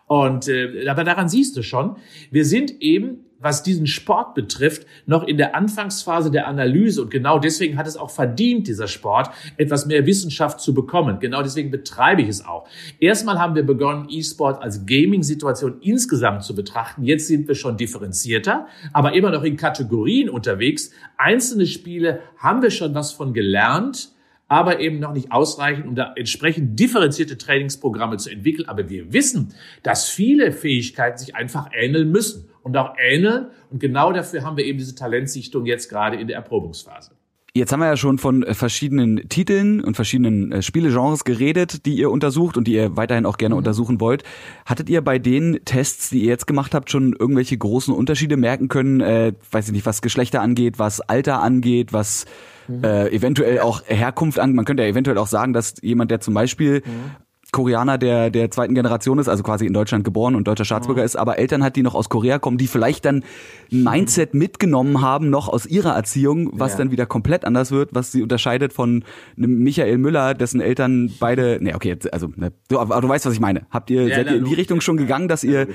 [0.06, 1.96] Und äh, aber daran siehst du schon,
[2.30, 7.02] wir sind eben was diesen Sport betrifft, noch in der Anfangsphase der Analyse.
[7.02, 11.18] Und genau deswegen hat es auch verdient, dieser Sport, etwas mehr Wissenschaft zu bekommen.
[11.20, 12.66] Genau deswegen betreibe ich es auch.
[12.98, 17.04] Erstmal haben wir begonnen, E-Sport als Gaming-Situation insgesamt zu betrachten.
[17.04, 20.90] Jetzt sind wir schon differenzierter, aber immer noch in Kategorien unterwegs.
[21.18, 24.15] Einzelne Spiele haben wir schon was von gelernt
[24.48, 28.68] aber eben noch nicht ausreichend, um da entsprechend differenzierte Trainingsprogramme zu entwickeln.
[28.68, 33.46] Aber wir wissen, dass viele Fähigkeiten sich einfach ähneln müssen und auch ähneln.
[33.70, 37.12] Und genau dafür haben wir eben diese Talentsichtung jetzt gerade in der Erprobungsphase.
[37.54, 41.94] Jetzt haben wir ja schon von äh, verschiedenen Titeln und verschiedenen äh, Spielegenres geredet, die
[41.94, 43.60] ihr untersucht und die ihr weiterhin auch gerne mhm.
[43.60, 44.24] untersuchen wollt.
[44.66, 48.68] Hattet ihr bei den Tests, die ihr jetzt gemacht habt, schon irgendwelche großen Unterschiede merken
[48.68, 49.00] können?
[49.00, 52.26] Äh, weiß ich nicht, was Geschlechter angeht, was Alter angeht, was
[52.68, 52.84] mhm.
[52.84, 54.56] äh, eventuell auch Herkunft angeht.
[54.56, 57.16] Man könnte ja eventuell auch sagen, dass jemand, der zum Beispiel mhm.
[57.52, 61.16] Koreaner der, der zweiten Generation ist, also quasi in Deutschland geboren und deutscher Staatsbürger ist,
[61.16, 63.24] aber Eltern hat, die noch aus Korea kommen, die vielleicht dann
[63.72, 66.78] ein Mindset mitgenommen haben, noch aus ihrer Erziehung, was ja.
[66.78, 69.04] dann wieder komplett anders wird, was sie unterscheidet von
[69.36, 73.32] einem Michael Müller, dessen Eltern beide, nee, okay, also, ne, du, aber du weißt, was
[73.32, 73.66] ich meine.
[73.70, 75.68] Habt ihr, ja, seid ihr in die Richtung schon gegangen, dass ihr,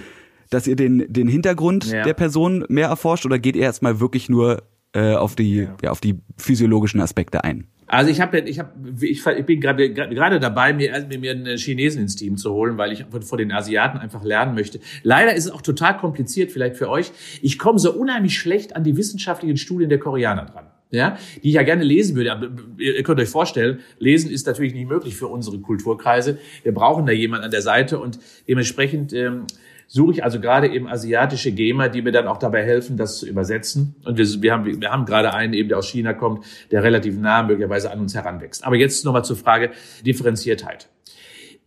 [0.50, 2.04] dass ihr den, den Hintergrund ja.
[2.04, 4.62] der Person mehr erforscht oder geht ihr erstmal wirklich nur
[4.94, 7.68] äh, auf die, ja, auf die physiologischen Aspekte ein?
[7.92, 12.02] Also ich habe, ich habe, ich, ich bin gerade gerade dabei, mir, mir einen Chinesen
[12.02, 14.80] ins Team zu holen, weil ich vor den Asiaten einfach lernen möchte.
[15.04, 17.12] Leider ist es auch total kompliziert, vielleicht für euch.
[17.42, 20.68] Ich komme so unheimlich schlecht an die wissenschaftlichen Studien der Koreaner dran.
[20.90, 22.34] Ja, die ich ja gerne lesen würde.
[22.34, 26.38] Aber ihr könnt euch vorstellen, lesen ist natürlich nicht möglich für unsere Kulturkreise.
[26.64, 29.48] Wir brauchen da jemand an der Seite und dementsprechend ähm,
[29.92, 33.28] suche ich also gerade eben asiatische Gamer, die mir dann auch dabei helfen, das zu
[33.28, 33.94] übersetzen.
[34.06, 37.18] Und wir, wir, haben, wir haben gerade einen eben, der aus China kommt, der relativ
[37.18, 38.64] nah möglicherweise an uns heranwächst.
[38.64, 39.72] Aber jetzt nochmal zur Frage
[40.06, 40.88] Differenziertheit.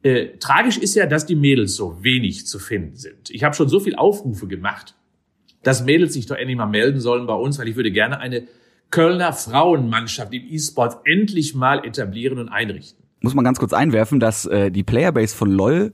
[0.03, 3.29] Äh, tragisch ist ja, dass die Mädels so wenig zu finden sind.
[3.29, 4.95] Ich habe schon so viel Aufrufe gemacht,
[5.63, 8.45] dass Mädels sich doch endlich mal melden sollen bei uns, weil ich würde gerne eine
[8.91, 13.05] Kölner Frauenmannschaft im E-Sport endlich mal etablieren und einrichten.
[13.21, 15.93] Muss man ganz kurz einwerfen, dass äh, die Playerbase von LOL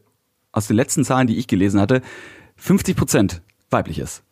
[0.52, 2.02] aus den letzten Zahlen, die ich gelesen hatte,
[2.56, 4.22] 50 Prozent weiblich ist.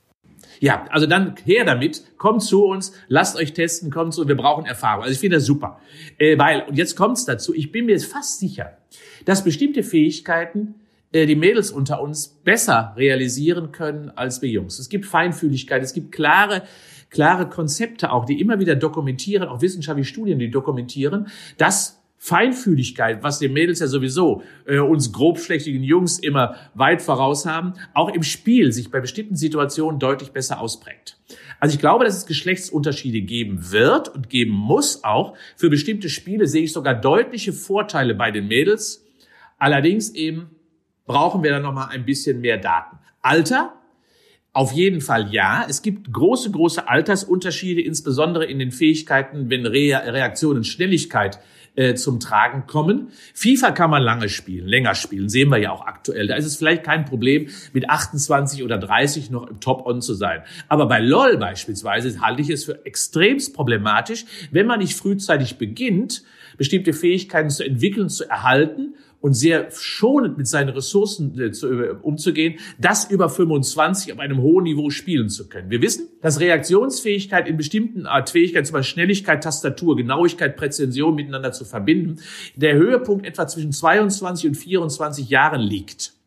[0.60, 4.66] Ja, also dann her damit, kommt zu uns, lasst euch testen, kommt zu, wir brauchen
[4.66, 5.02] Erfahrung.
[5.02, 5.80] Also ich finde das super.
[6.18, 8.76] Äh, weil, und jetzt kommt's dazu, ich bin mir fast sicher,
[9.24, 10.74] dass bestimmte Fähigkeiten
[11.12, 14.78] äh, die Mädels unter uns besser realisieren können als wir Jungs.
[14.78, 16.64] Es gibt Feinfühligkeit, es gibt klare,
[17.10, 23.38] klare Konzepte auch, die immer wieder dokumentieren, auch wissenschaftliche Studien, die dokumentieren, dass Feinfühligkeit, was
[23.38, 28.72] den Mädels ja sowieso äh, uns grobschlächtigen Jungs immer weit voraus haben, auch im Spiel
[28.72, 31.16] sich bei bestimmten Situationen deutlich besser ausprägt.
[31.60, 35.36] Also ich glaube, dass es Geschlechtsunterschiede geben wird und geben muss auch.
[35.56, 39.06] Für bestimmte Spiele sehe ich sogar deutliche Vorteile bei den Mädels.
[39.58, 40.50] Allerdings eben
[41.06, 42.98] brauchen wir dann noch mal ein bisschen mehr Daten.
[43.22, 43.74] Alter
[44.52, 45.64] auf jeden Fall ja.
[45.68, 51.38] Es gibt große, große Altersunterschiede, insbesondere in den Fähigkeiten, wenn Re Reaktionen Schnelligkeit
[51.78, 53.12] äh, zum Tragen kommen.
[53.34, 56.26] FIFA kann man lange spielen, länger spielen, sehen wir ja auch aktuell.
[56.26, 60.42] Da ist es vielleicht kein Problem, mit 28 oder 30 noch im Top-On zu sein.
[60.66, 66.24] Aber bei LOL beispielsweise halte ich es für extremst problematisch, wenn man nicht frühzeitig beginnt,
[66.56, 71.94] bestimmte Fähigkeiten zu entwickeln, zu erhalten und sehr schonend mit seinen Ressourcen äh, zu, äh,
[72.02, 75.70] umzugehen, das über 25 auf einem hohen Niveau spielen zu können.
[75.70, 81.52] Wir wissen, dass Reaktionsfähigkeit in bestimmten Art Fähigkeiten, zum Beispiel Schnelligkeit, Tastatur, Genauigkeit, Präzision miteinander
[81.52, 82.20] zu verbinden,
[82.54, 86.17] der Höhepunkt etwa zwischen 22 und 24 Jahren liegt.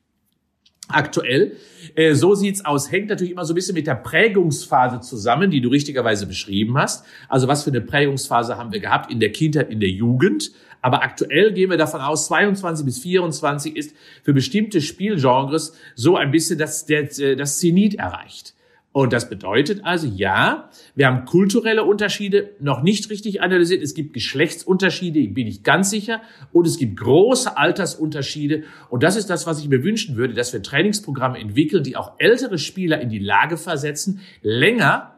[0.94, 1.58] Aktuell.
[1.96, 2.92] Äh, so sieht's aus.
[2.92, 7.06] Hängt natürlich immer so ein bisschen mit der Prägungsphase zusammen, die du richtigerweise beschrieben hast.
[7.28, 10.52] Also was für eine Prägungsphase haben wir gehabt in der Kindheit, in der Jugend?
[10.82, 16.32] Aber aktuell gehen wir davon aus, 22 bis 24 ist für bestimmte Spielgenres so ein
[16.32, 17.04] bisschen das, der,
[17.36, 18.56] das Zenit erreicht.
[18.94, 23.82] Und das bedeutet also, ja, wir haben kulturelle Unterschiede noch nicht richtig analysiert.
[23.82, 26.22] Es gibt Geschlechtsunterschiede, bin ich ganz sicher.
[26.52, 28.64] Und es gibt große Altersunterschiede.
[28.90, 32.14] Und das ist das, was ich mir wünschen würde, dass wir Trainingsprogramme entwickeln, die auch
[32.18, 35.16] ältere Spieler in die Lage versetzen, länger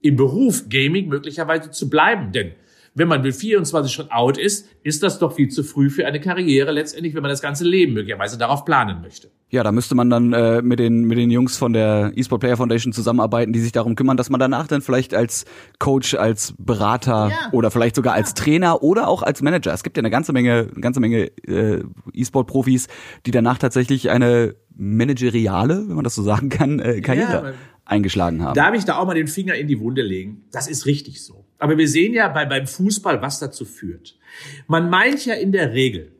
[0.00, 2.32] im Beruf Gaming möglicherweise zu bleiben.
[2.32, 2.52] Denn
[2.94, 6.20] wenn man mit 24 schon out ist, ist das doch viel zu früh für eine
[6.20, 9.30] Karriere letztendlich, wenn man das ganze Leben möglicherweise darauf planen möchte.
[9.48, 12.56] Ja, da müsste man dann äh, mit den mit den Jungs von der eSport Player
[12.56, 15.44] Foundation zusammenarbeiten, die sich darum kümmern, dass man danach dann vielleicht als
[15.78, 17.52] Coach, als Berater ja.
[17.52, 19.72] oder vielleicht sogar als Trainer oder auch als Manager.
[19.72, 21.82] Es gibt ja eine ganze Menge, eine ganze Menge äh,
[22.14, 22.88] eSport Profis,
[23.26, 27.52] die danach tatsächlich eine manageriale, wenn man das so sagen kann, äh, Karriere ja,
[27.84, 28.54] eingeschlagen haben.
[28.54, 30.44] Darf ich da auch mal den Finger in die Wunde legen?
[30.50, 31.41] Das ist richtig so.
[31.62, 34.18] Aber wir sehen ja bei, beim Fußball, was dazu führt.
[34.66, 36.10] Man meint ja in der Regel,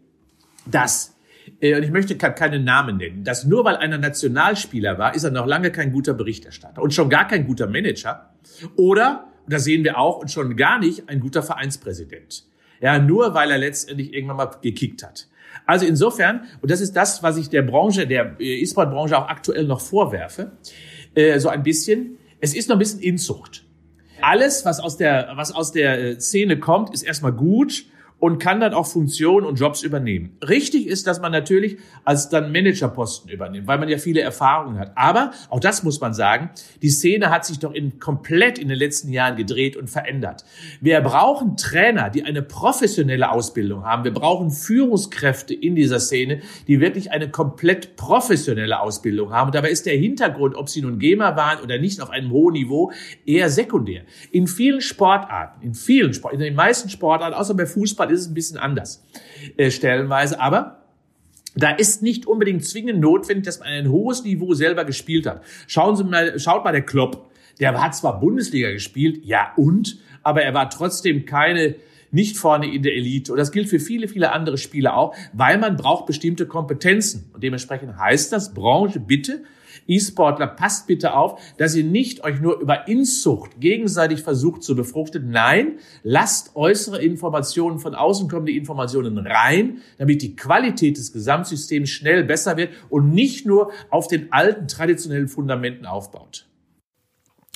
[0.67, 1.17] dass,
[1.61, 5.33] äh, und ich möchte keine Namen nennen, dass nur weil einer Nationalspieler war, ist er
[5.33, 8.31] noch lange kein guter Berichterstatter und schon gar kein guter Manager.
[8.77, 12.45] Oder, und das sehen wir auch, und schon gar nicht ein guter Vereinspräsident.
[12.81, 15.27] Ja, nur weil er letztendlich irgendwann mal gekickt hat.
[15.67, 19.65] Also insofern, und das ist das, was ich der Branche, der äh, E-Sport-Branche auch aktuell
[19.65, 20.53] noch vorwerfe,
[21.17, 23.65] äh, so ein bisschen, es ist noch ein bisschen Inzucht
[24.23, 27.85] alles, was aus der, was aus der äh, Szene kommt, ist erstmal gut
[28.23, 30.37] und kann dann auch Funktionen und Jobs übernehmen.
[30.49, 34.93] Richtig ist, dass man natürlich als dann Managerposten übernimmt, weil man ja viele Erfahrungen hat.
[34.95, 36.51] Aber auch das muss man sagen,
[36.83, 40.45] die Szene hat sich doch in, komplett in den letzten Jahren gedreht und verändert.
[40.81, 44.05] Wir brauchen Trainer, die eine professionelle Ausbildung haben.
[44.05, 49.49] Wir brauchen Führungskräfte in dieser Szene, die wirklich eine komplett professionelle Ausbildung haben.
[49.49, 52.53] Und dabei ist der Hintergrund, ob sie nun Gamer waren oder nicht, auf einem hohen
[52.53, 52.93] Niveau
[53.27, 54.03] eher sekundär.
[54.31, 58.29] In vielen Sportarten, in vielen Sportarten, in den meisten Sportarten, außer bei Fußball, ist es
[58.29, 59.05] ein bisschen anders
[59.57, 60.41] äh, stellenweise.
[60.41, 60.83] Aber
[61.55, 65.43] da ist nicht unbedingt zwingend notwendig, dass man ein hohes Niveau selber gespielt hat.
[65.67, 67.31] Schauen Sie mal, schaut mal der Klopp.
[67.61, 71.77] Der hat zwar Bundesliga gespielt, ja und, aber er war trotzdem keine
[72.11, 73.33] nicht vorne in der Elite.
[73.33, 77.31] Und das gilt für viele, viele andere Spieler auch, weil man braucht bestimmte Kompetenzen.
[77.33, 79.43] Und dementsprechend heißt das, Branche, bitte
[79.87, 85.31] E-Sportler, passt bitte auf, dass ihr nicht euch nur über Inzucht gegenseitig versucht zu befruchten.
[85.31, 92.25] Nein, lasst äußere Informationen von außen kommende Informationen rein, damit die Qualität des Gesamtsystems schnell
[92.25, 96.47] besser wird und nicht nur auf den alten traditionellen Fundamenten aufbaut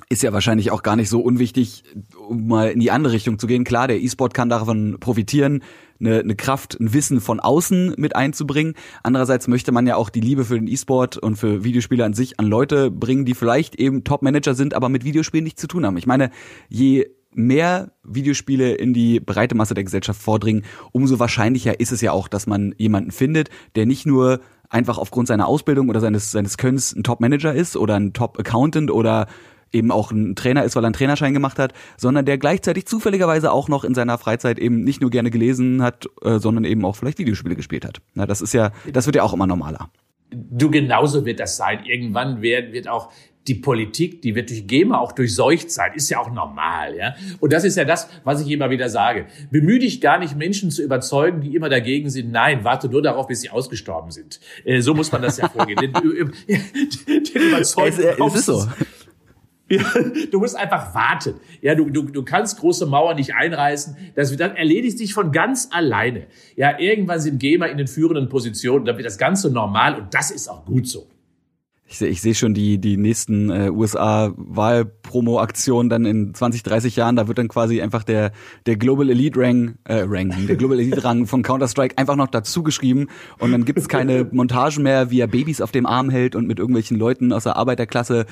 [0.08, 1.82] ist ja wahrscheinlich auch gar nicht so unwichtig,
[2.28, 3.64] um mal in die andere Richtung zu gehen.
[3.64, 5.62] Klar, der E-Sport kann davon profitieren,
[6.00, 8.74] eine, eine Kraft, ein Wissen von außen mit einzubringen.
[9.02, 12.38] Andererseits möchte man ja auch die Liebe für den E-Sport und für Videospiele an sich
[12.38, 15.96] an Leute bringen, die vielleicht eben Top-Manager sind, aber mit Videospielen nichts zu tun haben.
[15.96, 16.30] Ich meine,
[16.68, 22.12] je mehr Videospiele in die breite Masse der Gesellschaft vordringen, umso wahrscheinlicher ist es ja
[22.12, 26.56] auch, dass man jemanden findet, der nicht nur einfach aufgrund seiner Ausbildung oder seines, seines
[26.56, 29.26] Könnens ein Top-Manager ist oder ein Top-Accountant oder
[29.72, 33.52] eben auch ein Trainer ist, weil er einen Trainerschein gemacht hat, sondern der gleichzeitig zufälligerweise
[33.52, 36.96] auch noch in seiner Freizeit eben nicht nur gerne gelesen hat, äh, sondern eben auch
[36.96, 38.00] vielleicht Videospiele gespielt hat.
[38.14, 39.90] Na, das ist ja, das wird ja auch immer normaler.
[40.30, 41.84] Du genauso wird das sein.
[41.84, 43.12] Irgendwann wird, wird auch
[43.46, 47.14] die Politik, die wird durch GEMA auch durchseucht sein, ist ja auch normal, ja.
[47.40, 49.26] Und das ist ja das, was ich immer wieder sage.
[49.50, 52.32] Bemühe dich gar nicht, Menschen zu überzeugen, die immer dagegen sind.
[52.32, 54.40] Nein, warte nur darauf, bis sie ausgestorben sind.
[54.64, 55.78] Äh, so muss man das ja vorgehen.
[55.80, 56.32] den, den,
[57.34, 58.66] den überzeugen, es, es ist so.
[59.68, 59.82] Ja,
[60.30, 61.34] du musst einfach warten.
[61.60, 63.96] Ja, du, du, du kannst große Mauern nicht einreißen.
[64.14, 66.28] Das, dann erledigt sich von ganz alleine.
[66.54, 70.30] Ja, irgendwann sind Gamer in den führenden Positionen, dann wird das Ganze normal und das
[70.30, 71.08] ist auch gut so.
[71.88, 77.14] Ich sehe ich seh schon die, die nächsten äh, USA-Wahlpromo-Aktionen dann in 20, 30 Jahren.
[77.14, 78.32] Da wird dann quasi einfach der,
[78.66, 82.64] der Global Elite Rang, äh, Rang, der Global Elite Rang von Counter-Strike einfach noch dazu
[82.64, 83.06] geschrieben.
[83.38, 86.58] Und dann gibt's keine Montagen mehr, wie er Babys auf dem Arm hält und mit
[86.58, 88.26] irgendwelchen Leuten aus der Arbeiterklasse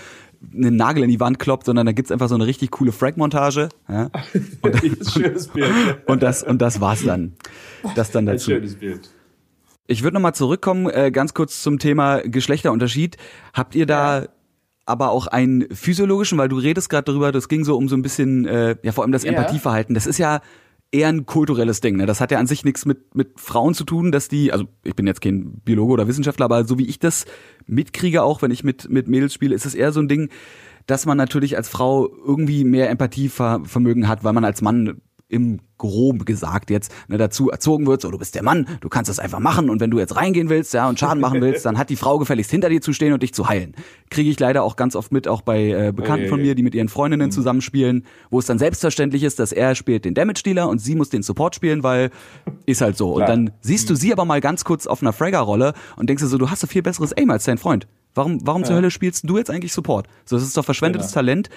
[0.52, 3.68] einen Nagel in die Wand kloppt, sondern da gibt's einfach so eine richtig coole Frag-Montage.
[3.88, 4.11] Ja?
[4.62, 5.50] Und, und,
[6.07, 7.35] und, das, und das war's dann.
[7.94, 8.50] Das dann dazu.
[8.50, 9.11] Ein schönes Bild.
[9.87, 13.18] Ich würde nochmal zurückkommen, äh, ganz kurz zum Thema Geschlechterunterschied.
[13.52, 14.28] Habt ihr da ja.
[14.87, 18.02] aber auch einen physiologischen, weil du redest gerade darüber, das ging so um so ein
[18.02, 19.30] bisschen, äh, ja vor allem das ja.
[19.30, 19.94] Empathieverhalten.
[19.94, 20.40] Das ist ja
[20.94, 21.96] eher ein kulturelles Ding.
[21.96, 22.07] Ne?
[22.07, 24.94] Das hat ja an sich nichts mit, mit Frauen zu tun, dass die, also ich
[24.94, 27.24] bin jetzt kein Biologe oder Wissenschaftler, aber so wie ich das
[27.66, 30.30] mitkriege, auch wenn ich mit, mit Mädels spiele, ist es eher so ein Ding,
[30.87, 35.00] dass man natürlich als Frau irgendwie mehr Empathievermögen hat, weil man als Mann
[35.35, 39.09] im grob gesagt jetzt ne, dazu erzogen wird, so du bist der Mann, du kannst
[39.09, 41.77] das einfach machen und wenn du jetzt reingehen willst, ja, und Schaden machen willst, dann
[41.77, 43.75] hat die Frau gefälligst hinter dir zu stehen und dich zu heilen.
[44.09, 46.77] Kriege ich leider auch ganz oft mit, auch bei äh, Bekannten von mir, die mit
[46.77, 47.33] ihren Freundinnen mhm.
[47.33, 51.23] zusammenspielen, wo es dann selbstverständlich ist, dass er spielt den Damage-Dealer und sie muss den
[51.23, 52.11] Support spielen, weil
[52.66, 53.14] ist halt so.
[53.14, 53.99] Und dann siehst du mhm.
[53.99, 56.68] sie aber mal ganz kurz auf einer Fragger-Rolle und denkst dir so, du hast ein
[56.68, 57.88] viel besseres Aim als dein Freund.
[58.14, 58.68] Warum, warum ja.
[58.68, 60.07] zur Hölle spielst du jetzt eigentlich Support?
[60.25, 61.14] So, das ist doch verschwendetes genau.
[61.14, 61.51] Talent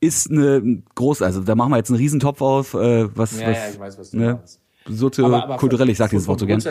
[0.00, 3.56] ist eine groß, also da machen wir jetzt einen Riesentopf auf, äh, was, ja, was,
[3.56, 4.34] ja, ich weiß, was du ne?
[4.34, 6.62] meinst soziokulturell, ich sage dieses Wort so gern.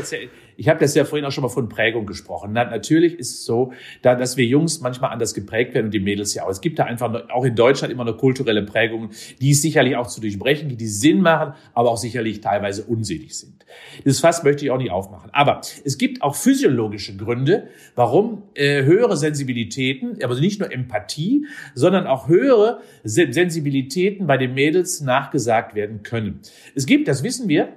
[0.58, 2.52] Ich habe das ja vorhin auch schon mal von Prägung gesprochen.
[2.54, 6.00] Na, natürlich ist es so, da, dass wir Jungs manchmal anders geprägt werden und die
[6.00, 6.50] Mädels ja auch.
[6.50, 10.08] Es gibt da einfach auch in Deutschland immer eine kulturelle Prägung, die ist sicherlich auch
[10.08, 13.66] zu durchbrechen, die, die Sinn machen, aber auch sicherlich teilweise unsinnig sind.
[14.04, 15.30] Das Fass möchte ich auch nicht aufmachen.
[15.32, 21.46] Aber es gibt auch physiologische Gründe, warum äh, höhere Sensibilitäten, also nicht nur Empathie,
[21.76, 26.40] sondern auch höhere Sensibilitäten bei den Mädels nachgesagt werden können.
[26.76, 27.74] Es gibt, das wissen wir,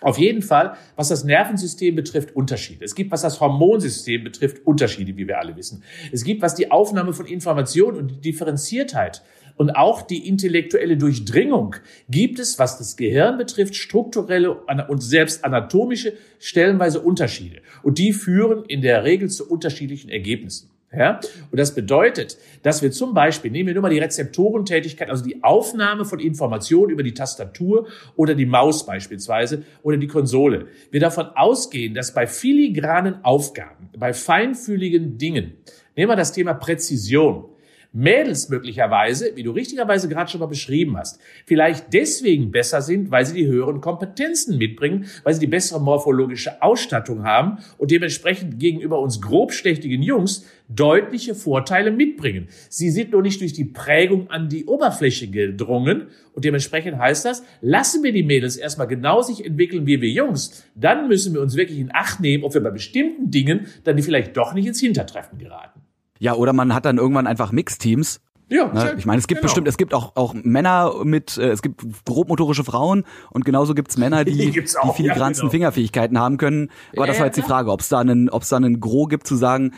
[0.00, 2.84] auf jeden Fall, was das Nervensystem betrifft, Unterschiede.
[2.84, 5.82] Es gibt, was das Hormonsystem betrifft, Unterschiede, wie wir alle wissen.
[6.12, 9.22] Es gibt, was die Aufnahme von Informationen und die Differenziertheit
[9.56, 11.74] und auch die intellektuelle Durchdringung
[12.08, 17.60] gibt es, was das Gehirn betrifft, strukturelle und selbst anatomische stellenweise Unterschiede.
[17.82, 20.70] Und die führen in der Regel zu unterschiedlichen Ergebnissen.
[20.92, 21.20] Ja?
[21.50, 25.42] Und das bedeutet, dass wir zum Beispiel, nehmen wir nur mal die Rezeptorentätigkeit, also die
[25.42, 30.68] Aufnahme von Informationen über die Tastatur oder die Maus beispielsweise oder die Konsole.
[30.90, 35.58] Wir davon ausgehen, dass bei filigranen Aufgaben, bei feinfühligen Dingen,
[35.94, 37.44] nehmen wir das Thema Präzision,
[37.92, 43.24] Mädels möglicherweise, wie du richtigerweise gerade schon mal beschrieben hast, vielleicht deswegen besser sind, weil
[43.24, 49.00] sie die höheren Kompetenzen mitbringen, weil sie die bessere morphologische Ausstattung haben und dementsprechend gegenüber
[49.00, 52.48] uns grobschlächtigen Jungs deutliche Vorteile mitbringen.
[52.68, 57.42] Sie sind nur nicht durch die Prägung an die Oberfläche gedrungen und dementsprechend heißt das,
[57.62, 61.56] lassen wir die Mädels erstmal genau sich entwickeln wie wir Jungs, dann müssen wir uns
[61.56, 64.80] wirklich in Acht nehmen, ob wir bei bestimmten Dingen dann die vielleicht doch nicht ins
[64.80, 65.77] Hintertreffen geraten.
[66.18, 68.20] Ja, oder man hat dann irgendwann einfach Mixteams.
[68.50, 68.94] Ja, ne?
[68.96, 69.48] ich meine, es gibt genau.
[69.48, 73.98] bestimmt, es gibt auch auch Männer mit, äh, es gibt grobmotorische Frauen und genauso gibt's
[73.98, 74.62] Männer, die die, die
[74.94, 75.50] filigransten ja, genau.
[75.50, 76.70] Fingerfähigkeiten haben können.
[76.92, 78.80] Aber ja, das war jetzt die Frage, ob es da einen, ob es da einen
[78.80, 79.72] Gros gibt zu sagen,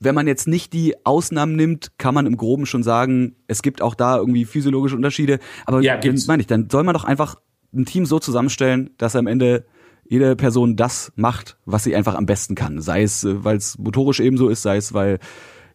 [0.00, 3.82] wenn man jetzt nicht die Ausnahmen nimmt, kann man im Groben schon sagen, es gibt
[3.82, 5.38] auch da irgendwie physiologische Unterschiede.
[5.66, 7.36] Aber ja, dann meine ich, dann soll man doch einfach
[7.74, 9.66] ein Team so zusammenstellen, dass am Ende
[10.08, 12.80] jede Person das macht, was sie einfach am besten kann.
[12.80, 15.18] Sei es, äh, weil es motorisch ebenso ist, sei es, weil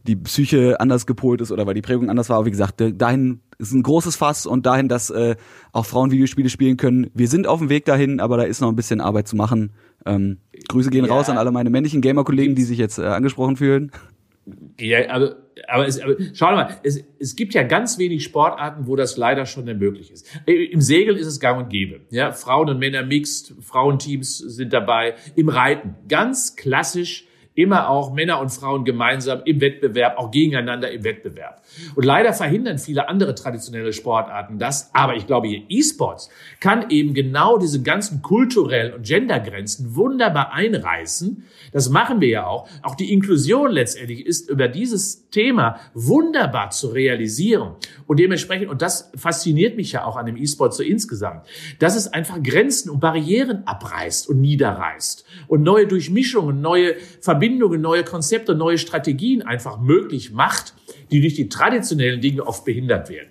[0.08, 2.38] die Psyche anders gepolt ist oder weil die Prägung anders war.
[2.38, 5.36] Aber wie gesagt, dahin ist ein großes Fass und dahin, dass äh,
[5.72, 7.10] auch Frauen Videospiele spielen können.
[7.14, 9.72] Wir sind auf dem Weg dahin, aber da ist noch ein bisschen Arbeit zu machen.
[10.06, 10.38] Ähm,
[10.68, 11.12] Grüße gehen ja.
[11.12, 13.92] raus an alle meine männlichen Gamer-Kollegen, die sich jetzt äh, angesprochen fühlen.
[14.80, 15.38] Ja, aber,
[15.68, 19.48] aber, es, aber schau mal, es, es gibt ja ganz wenig Sportarten, wo das leider
[19.48, 20.28] schon möglich ist.
[20.46, 22.02] Im Segeln ist es gang und gäbe.
[22.12, 25.16] Ja, Frauen und Männer mixed, Frauenteams sind dabei.
[25.36, 31.04] Im Reiten ganz klassisch immer auch Männer und Frauen gemeinsam im Wettbewerb, auch gegeneinander im
[31.04, 31.62] Wettbewerb.
[31.96, 34.92] Und leider verhindern viele andere traditionelle Sportarten das.
[34.94, 41.44] Aber ich glaube, hier E-Sports kann eben genau diese ganzen kulturellen und Gendergrenzen wunderbar einreißen.
[41.72, 42.68] Das machen wir ja auch.
[42.84, 47.76] Auch die Inklusion letztendlich ist über dieses Thema wunderbar zu realisieren.
[48.06, 51.46] Und dementsprechend, und das fasziniert mich ja auch an dem E-Sport so insgesamt,
[51.80, 58.04] dass es einfach Grenzen und Barrieren abreißt und niederreißt und neue Durchmischungen, neue Verbindungen, neue
[58.04, 60.76] Konzepte, neue Strategien einfach möglich macht,
[61.12, 63.30] die durch die traditionellen Dinge oft behindert werden.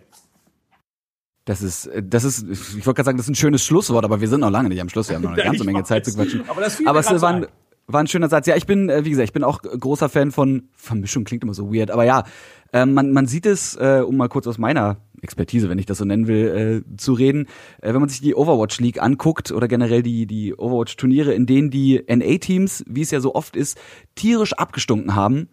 [1.45, 4.29] Das ist, das ist, ich wollte gerade sagen, das ist ein schönes Schlusswort, aber wir
[4.29, 5.11] sind noch lange nicht am Schluss.
[5.11, 6.49] Wir haben noch eine ganze Menge Zeit zu quatschen.
[6.49, 7.47] Aber, das aber es war ein,
[7.87, 8.47] war ein schöner Satz.
[8.47, 11.53] Ja, ich bin, äh, wie gesagt, ich bin auch großer Fan von Vermischung, klingt immer
[11.53, 12.25] so weird, aber ja,
[12.73, 15.99] äh, man, man sieht es, äh, um mal kurz aus meiner Expertise, wenn ich das
[15.99, 17.47] so nennen will, äh, zu reden,
[17.81, 21.47] äh, wenn man sich die Overwatch League anguckt oder generell die, die Overwatch Turniere, in
[21.47, 23.79] denen die NA-Teams, wie es ja so oft ist,
[24.15, 25.49] tierisch abgestunken haben,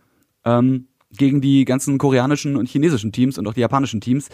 [0.45, 4.29] ähm, gegen die ganzen koreanischen und chinesischen Teams und auch die japanischen Teams,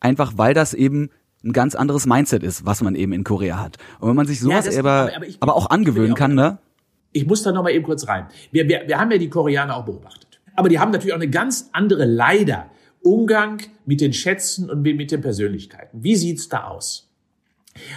[0.00, 1.10] einfach weil das eben
[1.44, 3.76] ein ganz anderes Mindset ist, was man eben in Korea hat.
[4.00, 6.58] Und wenn man sich sowas ja, aber, aber, aber, aber, auch angewöhnen kann, ne?
[7.12, 8.26] Ich muss da noch mal eben kurz rein.
[8.52, 10.40] Wir, wir, wir haben ja die Koreaner auch beobachtet.
[10.54, 12.70] Aber die haben natürlich auch eine ganz andere, leider,
[13.02, 16.02] Umgang mit den Schätzen und mit den Persönlichkeiten.
[16.02, 17.10] Wie sieht's da aus?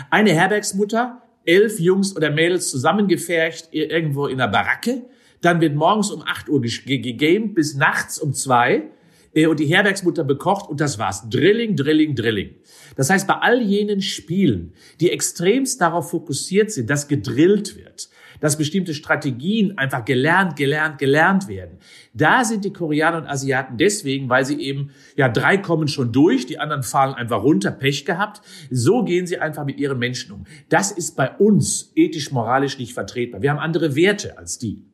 [0.09, 5.03] Eine Herbergsmutter, elf Jungs oder Mädels zusammengefercht irgendwo in der Baracke.
[5.41, 8.89] Dann wird morgens um acht Uhr gegamed bis nachts um zwei
[9.35, 11.29] äh, und die Herbergsmutter bekocht und das war's.
[11.29, 12.55] Drilling, Drilling, Drilling.
[12.95, 18.57] Das heißt, bei all jenen Spielen, die extremst darauf fokussiert sind, dass gedrillt wird, dass
[18.57, 21.77] bestimmte Strategien einfach gelernt, gelernt, gelernt werden.
[22.13, 26.45] Da sind die Koreaner und Asiaten deswegen, weil sie eben, ja, drei kommen schon durch,
[26.45, 28.41] die anderen fallen einfach runter, Pech gehabt.
[28.69, 30.45] So gehen sie einfach mit ihren Menschen um.
[30.69, 33.41] Das ist bei uns ethisch, moralisch nicht vertretbar.
[33.41, 34.85] Wir haben andere Werte als die.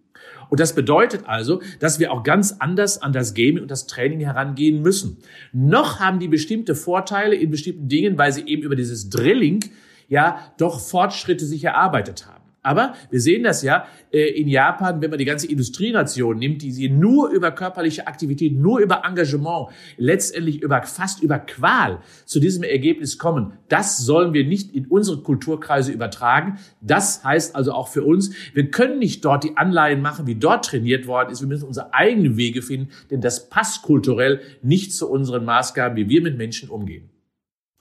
[0.52, 4.20] Und das bedeutet also, dass wir auch ganz anders an das Gaming und das Training
[4.20, 5.18] herangehen müssen.
[5.54, 9.64] Noch haben die bestimmte Vorteile in bestimmten Dingen, weil sie eben über dieses Drilling
[10.10, 12.41] ja doch Fortschritte sich erarbeitet haben.
[12.64, 16.72] Aber wir sehen das ja äh, in Japan, wenn man die ganze Industrienation nimmt, die
[16.72, 22.64] sie nur über körperliche Aktivität, nur über Engagement, letztendlich über fast über Qual zu diesem
[22.64, 23.54] Ergebnis kommen.
[23.68, 26.60] Das sollen wir nicht in unsere Kulturkreise übertragen.
[26.82, 30.66] Das heißt also auch für uns, wir können nicht dort die Anleihen machen, wie dort
[30.66, 31.42] trainiert worden ist.
[31.42, 36.10] Wir müssen unsere eigenen Wege finden, denn das passt kulturell nicht zu unseren Maßgaben, wie
[36.10, 37.11] wir mit Menschen umgehen.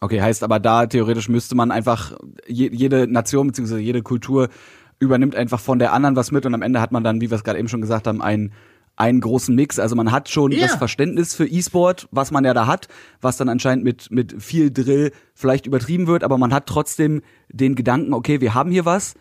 [0.01, 3.76] Okay, heißt aber da theoretisch müsste man einfach jede Nation bzw.
[3.76, 4.48] jede Kultur
[4.98, 7.36] übernimmt einfach von der anderen was mit und am Ende hat man dann, wie wir
[7.36, 8.53] es gerade eben schon gesagt haben, einen
[8.96, 9.78] einen großen Mix.
[9.78, 10.62] Also man hat schon yeah.
[10.62, 12.88] das Verständnis für E-Sport, was man ja da hat,
[13.20, 17.74] was dann anscheinend mit mit viel Drill vielleicht übertrieben wird, aber man hat trotzdem den
[17.74, 19.14] Gedanken, okay, wir haben hier was.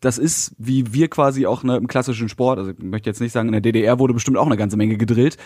[0.00, 3.32] Das ist, wie wir quasi auch ne, im klassischen Sport, also ich möchte jetzt nicht
[3.32, 5.38] sagen, in der DDR wurde bestimmt auch eine ganze Menge gedrillt.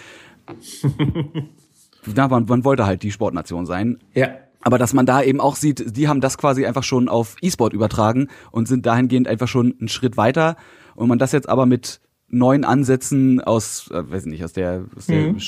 [2.15, 3.99] Na, man, man wollte halt die Sportnation sein.
[4.15, 4.31] Ja.
[4.61, 7.73] Aber dass man da eben auch sieht, die haben das quasi einfach schon auf E-Sport
[7.73, 10.57] übertragen und sind dahingehend einfach schon einen Schritt weiter.
[10.95, 15.07] Und man das jetzt aber mit neuen Ansätzen aus, äh, weiß nicht, aus der, aus
[15.07, 15.39] der mhm.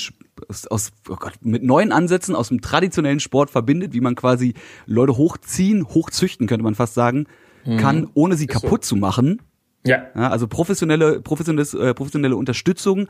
[0.48, 4.54] aus, aus oh Gott, mit neuen Ansätzen aus dem traditionellen Sport verbindet, wie man quasi
[4.86, 7.26] Leute hochziehen, hochzüchten, könnte man fast sagen,
[7.64, 7.76] mhm.
[7.76, 8.94] kann, ohne sie kaputt so.
[8.94, 9.42] zu machen.
[9.84, 10.04] Ja.
[10.14, 10.30] ja.
[10.30, 13.08] Also professionelle, professionelle, äh, professionelle Unterstützung,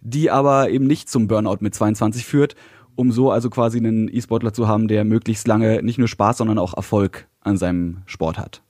[0.00, 2.56] die aber eben nicht zum Burnout mit 22 führt
[2.96, 6.58] um so also quasi einen E-Sportler zu haben, der möglichst lange nicht nur Spaß, sondern
[6.58, 8.62] auch Erfolg an seinem Sport hat.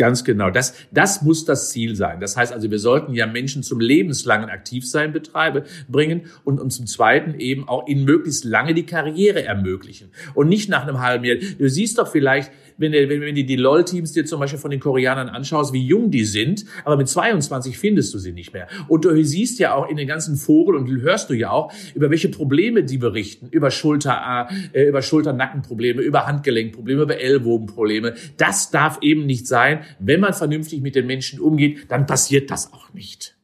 [0.00, 0.50] Ganz genau.
[0.50, 2.20] Das, das muss das Ziel sein.
[2.20, 6.86] Das heißt also, wir sollten ja Menschen zum lebenslangen Aktivsein betreibe, bringen und, und zum
[6.86, 10.10] Zweiten eben auch ihnen möglichst lange die Karriere ermöglichen.
[10.32, 11.36] Und nicht nach einem halben Jahr.
[11.36, 12.50] Du siehst doch vielleicht,
[12.80, 16.10] wenn, wenn, wenn du die LOL-Teams dir zum Beispiel von den Koreanern anschaust, wie jung
[16.10, 18.66] die sind, aber mit 22 findest du sie nicht mehr.
[18.88, 22.10] Und du siehst ja auch in den ganzen Foren und hörst du ja auch, über
[22.10, 23.48] welche Probleme die berichten.
[23.50, 28.14] Über Schulter, äh, über Schulter-Nackenprobleme, über Handgelenkprobleme, über Ellbogenprobleme.
[28.36, 29.80] Das darf eben nicht sein.
[29.98, 33.36] Wenn man vernünftig mit den Menschen umgeht, dann passiert das auch nicht.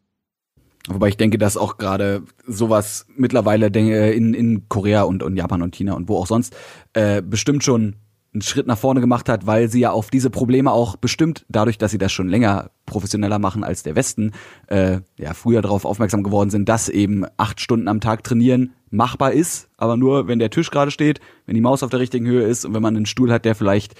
[0.88, 5.74] Wobei ich denke, dass auch gerade sowas mittlerweile in, in Korea und, und Japan und
[5.74, 6.56] China und wo auch sonst
[6.92, 7.96] äh, bestimmt schon
[8.36, 11.78] einen Schritt nach vorne gemacht hat, weil sie ja auf diese Probleme auch bestimmt, dadurch,
[11.78, 14.32] dass sie das schon länger professioneller machen als der Westen,
[14.66, 19.32] äh, ja, früher darauf aufmerksam geworden sind, dass eben acht Stunden am Tag trainieren machbar
[19.32, 22.44] ist, aber nur, wenn der Tisch gerade steht, wenn die Maus auf der richtigen Höhe
[22.46, 23.94] ist und wenn man einen Stuhl hat, der vielleicht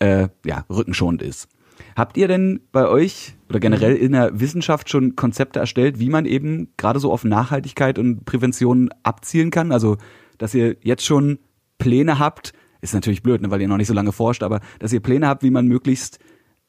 [0.00, 1.48] äh, ja, rückenschonend ist.
[1.94, 6.26] Habt ihr denn bei euch oder generell in der Wissenschaft schon Konzepte erstellt, wie man
[6.26, 9.70] eben gerade so auf Nachhaltigkeit und Prävention abzielen kann?
[9.70, 9.96] Also,
[10.38, 11.38] dass ihr jetzt schon
[11.78, 12.52] Pläne habt,
[12.90, 15.28] ist natürlich blöd, ne, weil ihr noch nicht so lange forscht, aber dass ihr Pläne
[15.28, 16.18] habt, wie man möglichst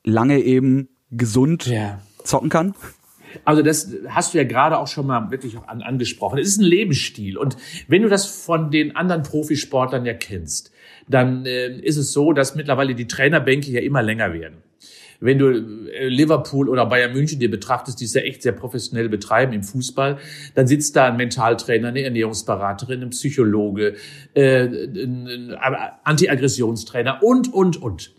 [0.03, 1.99] lange eben gesund ja.
[2.23, 2.75] zocken kann?
[3.45, 6.39] Also das hast du ja gerade auch schon mal wirklich an, angesprochen.
[6.39, 7.37] Es ist ein Lebensstil.
[7.37, 7.57] Und
[7.87, 10.71] wenn du das von den anderen Profisportlern ja kennst,
[11.07, 14.63] dann äh, ist es so, dass mittlerweile die Trainerbänke ja immer länger werden
[15.19, 19.09] wenn du äh, Liverpool oder Bayern München dir betrachtest, die es ja echt sehr professionell
[19.09, 20.17] betreiben im Fußball,
[20.55, 23.95] dann sitzt da ein Mentaltrainer, eine Ernährungsberaterin, ein Psychologe,
[24.33, 25.55] äh, ein
[26.03, 28.13] Anti-Aggressionstrainer und, und, und.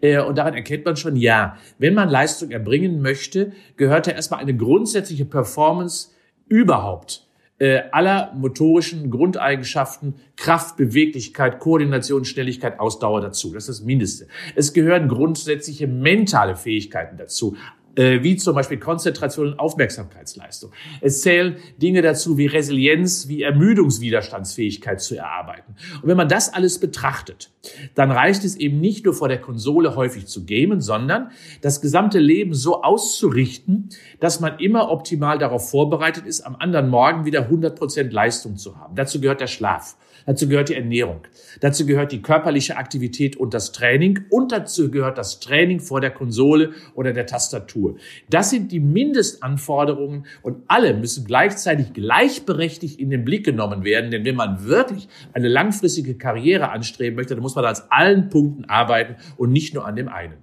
[0.00, 4.40] Äh, und daran erkennt man schon, ja, wenn man Leistung erbringen möchte, gehört ja erstmal
[4.40, 6.08] eine grundsätzliche Performance
[6.48, 7.26] überhaupt
[7.58, 13.52] äh, aller motorischen Grundeigenschaften, Kraft, Beweglichkeit, Koordination, Schnelligkeit, Ausdauer dazu.
[13.52, 14.26] Das ist das Mindeste.
[14.56, 17.56] Es gehören grundsätzliche mentale Fähigkeiten dazu
[17.96, 20.72] wie zum Beispiel Konzentration und Aufmerksamkeitsleistung.
[21.00, 25.74] Es zählen Dinge dazu wie Resilienz, wie Ermüdungswiderstandsfähigkeit zu erarbeiten.
[26.02, 27.50] Und wenn man das alles betrachtet,
[27.94, 31.30] dann reicht es eben nicht nur vor der Konsole häufig zu gamen, sondern
[31.60, 33.88] das gesamte Leben so auszurichten,
[34.20, 38.78] dass man immer optimal darauf vorbereitet ist, am anderen Morgen wieder 100 Prozent Leistung zu
[38.78, 38.94] haben.
[38.96, 39.96] Dazu gehört der Schlaf.
[40.26, 41.20] Dazu gehört die Ernährung.
[41.60, 44.20] Dazu gehört die körperliche Aktivität und das Training.
[44.30, 47.96] Und dazu gehört das Training vor der Konsole oder der Tastatur.
[48.30, 54.10] Das sind die Mindestanforderungen und alle müssen gleichzeitig gleichberechtigt in den Blick genommen werden.
[54.10, 58.64] Denn wenn man wirklich eine langfristige Karriere anstreben möchte, dann muss man als allen Punkten
[58.64, 60.34] arbeiten und nicht nur an dem einen.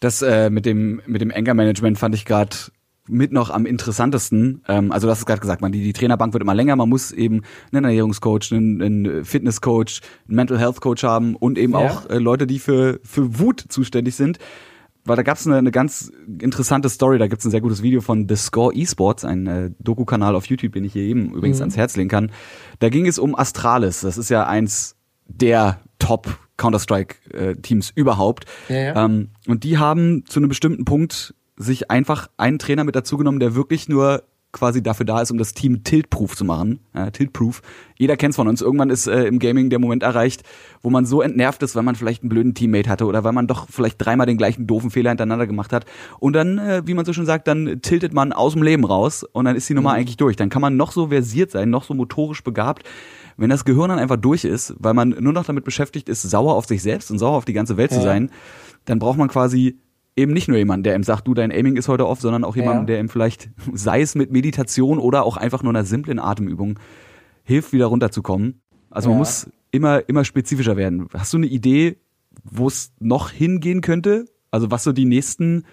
[0.00, 2.54] Das äh, mit dem mit dem Anger Management fand ich gerade
[3.08, 4.62] mit noch am interessantesten.
[4.68, 7.12] Ähm, also hast es gerade gesagt, man, die, die Trainerbank wird immer länger, man muss
[7.12, 7.42] eben
[7.72, 11.78] einen Ernährungscoach, einen, einen Fitnesscoach, einen Mental Health Coach haben und eben ja.
[11.78, 14.38] auch äh, Leute, die für, für Wut zuständig sind.
[15.06, 17.82] weil da gab es eine, eine ganz interessante Story, da gibt es ein sehr gutes
[17.82, 21.58] Video von The Score Esports, ein äh, Doku-Kanal auf YouTube, den ich hier eben übrigens
[21.58, 21.62] mhm.
[21.62, 22.32] ans Herz legen kann.
[22.80, 24.96] Da ging es um Astralis, das ist ja eins
[25.26, 28.46] der Top Counter-Strike-Teams äh, überhaupt.
[28.68, 29.04] Ja, ja.
[29.04, 33.40] Ähm, und die haben zu einem bestimmten Punkt sich einfach einen Trainer mit dazu genommen,
[33.40, 34.22] der wirklich nur
[34.56, 36.80] quasi dafür da ist, um das Team tilt-proof zu machen.
[36.94, 37.60] Äh, tilt-proof.
[37.98, 38.62] Jeder kennt's von uns.
[38.62, 40.42] Irgendwann ist äh, im Gaming der Moment erreicht,
[40.80, 43.46] wo man so entnervt ist, weil man vielleicht einen blöden Teammate hatte oder weil man
[43.46, 45.84] doch vielleicht dreimal den gleichen doofen Fehler hintereinander gemacht hat.
[46.18, 49.24] Und dann, äh, wie man so schon sagt, dann tiltet man aus dem Leben raus
[49.24, 49.96] und dann ist die Nummer mhm.
[49.96, 50.36] eigentlich durch.
[50.36, 52.84] Dann kann man noch so versiert sein, noch so motorisch begabt.
[53.36, 56.54] Wenn das Gehirn dann einfach durch ist, weil man nur noch damit beschäftigt ist, sauer
[56.54, 57.98] auf sich selbst und sauer auf die ganze Welt ja.
[57.98, 58.30] zu sein,
[58.86, 59.78] dann braucht man quasi
[60.16, 62.56] eben nicht nur jemand, der ihm sagt, du, dein Aiming ist heute off, sondern auch
[62.56, 62.84] jemand, ja.
[62.86, 66.78] der ihm vielleicht, sei es mit Meditation oder auch einfach nur einer simplen Atemübung,
[67.44, 68.60] hilft, wieder runterzukommen.
[68.90, 69.10] Also ja.
[69.10, 71.08] man muss immer, immer spezifischer werden.
[71.12, 71.96] Hast du eine Idee,
[72.44, 74.24] wo es noch hingehen könnte?
[74.50, 75.64] Also was so die nächsten,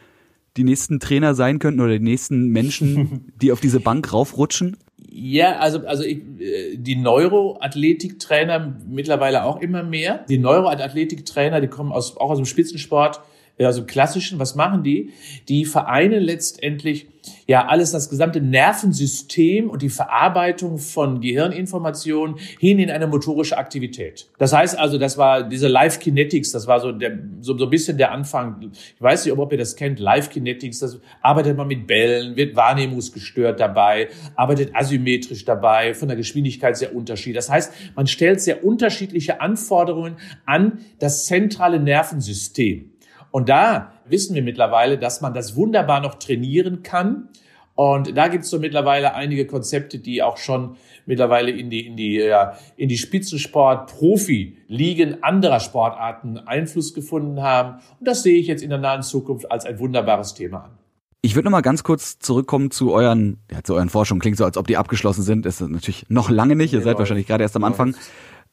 [0.57, 4.77] die nächsten Trainer sein könnten oder die nächsten Menschen, die auf diese Bank raufrutschen?
[5.09, 10.25] Ja, also, also ich, äh, die Neuroathletiktrainer mittlerweile auch immer mehr.
[10.27, 13.21] Die Neuroathletiktrainer, die kommen aus, auch aus dem Spitzensport,
[13.59, 15.11] also klassischen, was machen die?
[15.47, 17.07] Die vereinen letztendlich
[17.47, 24.27] ja alles, das gesamte Nervensystem und die Verarbeitung von Gehirninformationen hin in eine motorische Aktivität.
[24.37, 27.69] Das heißt also, das war diese Live Kinetics, das war so, der, so, so ein
[27.69, 28.71] bisschen der Anfang.
[28.73, 32.55] Ich weiß nicht, ob ihr das kennt, Live Kinetics, das arbeitet man mit Bällen, wird
[32.55, 37.35] wahrnehmungsgestört dabei, arbeitet asymmetrisch dabei, von der Geschwindigkeit sehr unterschiedlich.
[37.35, 42.92] Das heißt, man stellt sehr unterschiedliche Anforderungen an das zentrale Nervensystem.
[43.33, 47.29] Und da wissen wir mittlerweile, dass man das wunderbar noch trainieren kann.
[47.73, 50.75] Und da gibt es so mittlerweile einige Konzepte, die auch schon
[51.07, 57.79] mittlerweile in die, in die, ja, in die Spitzensport-Profi-Ligen anderer Sportarten Einfluss gefunden haben.
[57.99, 60.77] Und das sehe ich jetzt in der nahen Zukunft als ein wunderbares Thema an.
[61.23, 64.21] Ich würde noch mal ganz kurz zurückkommen zu euren, ja, zu euren Forschungen.
[64.21, 65.47] Klingt so, als ob die abgeschlossen sind.
[65.47, 66.71] Das ist natürlich noch lange nicht.
[66.71, 67.95] Ihr seid wahrscheinlich gerade erst am Anfang.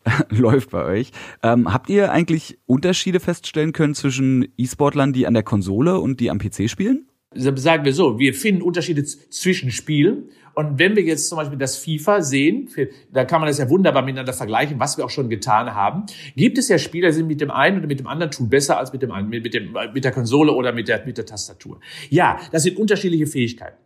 [0.30, 1.10] läuft bei euch.
[1.42, 6.30] Ähm, habt ihr eigentlich Unterschiede feststellen können zwischen E-Sportlern, die an der Konsole und die
[6.30, 7.06] am PC spielen?
[7.32, 10.30] Sagen wir so, wir finden Unterschiede zwischen Spielen.
[10.54, 12.68] Und wenn wir jetzt zum Beispiel das FIFA sehen,
[13.12, 16.06] da kann man das ja wunderbar miteinander vergleichen, was wir auch schon getan haben.
[16.34, 18.78] Gibt es ja Spieler, die sind mit dem einen oder mit dem anderen Tool besser
[18.78, 21.80] als mit dem mit, dem, mit der Konsole oder mit der, mit der Tastatur.
[22.08, 23.76] Ja, das sind unterschiedliche Fähigkeiten.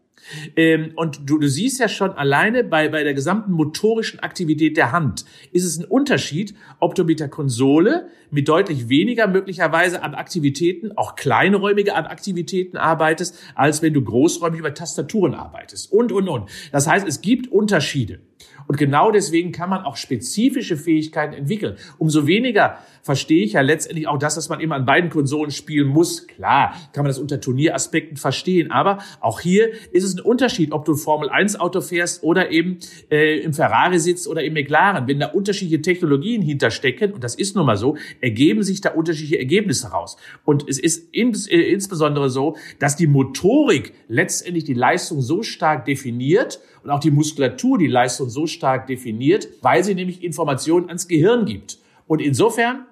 [0.57, 4.93] Ähm, und du, du siehst ja schon alleine bei, bei der gesamten motorischen Aktivität der
[4.93, 10.15] Hand ist es ein Unterschied, ob du mit der Konsole mit deutlich weniger möglicherweise an
[10.15, 16.29] Aktivitäten, auch kleinräumige an Aktivitäten arbeitest, als wenn du großräumig über Tastaturen arbeitest und, und,
[16.29, 16.51] und.
[16.73, 18.21] Das heißt, es gibt Unterschiede.
[18.67, 21.77] Und genau deswegen kann man auch spezifische Fähigkeiten entwickeln.
[21.99, 25.89] Umso weniger verstehe ich ja letztendlich auch das, dass man immer an beiden Konsolen spielen
[25.89, 26.27] muss.
[26.27, 28.71] Klar, kann man das unter Turnieraspekten verstehen.
[28.71, 32.79] Aber auch hier ist es ein Unterschied, ob du ein Formel-1-Auto fährst oder eben
[33.11, 35.07] äh, im Ferrari sitzt oder im McLaren.
[35.07, 39.39] Wenn da unterschiedliche Technologien hinterstecken, und das ist nun mal so, ergeben sich da unterschiedliche
[39.39, 40.17] Ergebnisse raus.
[40.47, 45.85] Und es ist ins, äh, insbesondere so, dass die Motorik letztendlich die Leistung so stark
[45.85, 51.07] definiert und auch die Muskulatur die Leistung so stark definiert, weil sie nämlich Informationen ans
[51.07, 51.79] Gehirn gibt.
[52.07, 52.87] Und insofern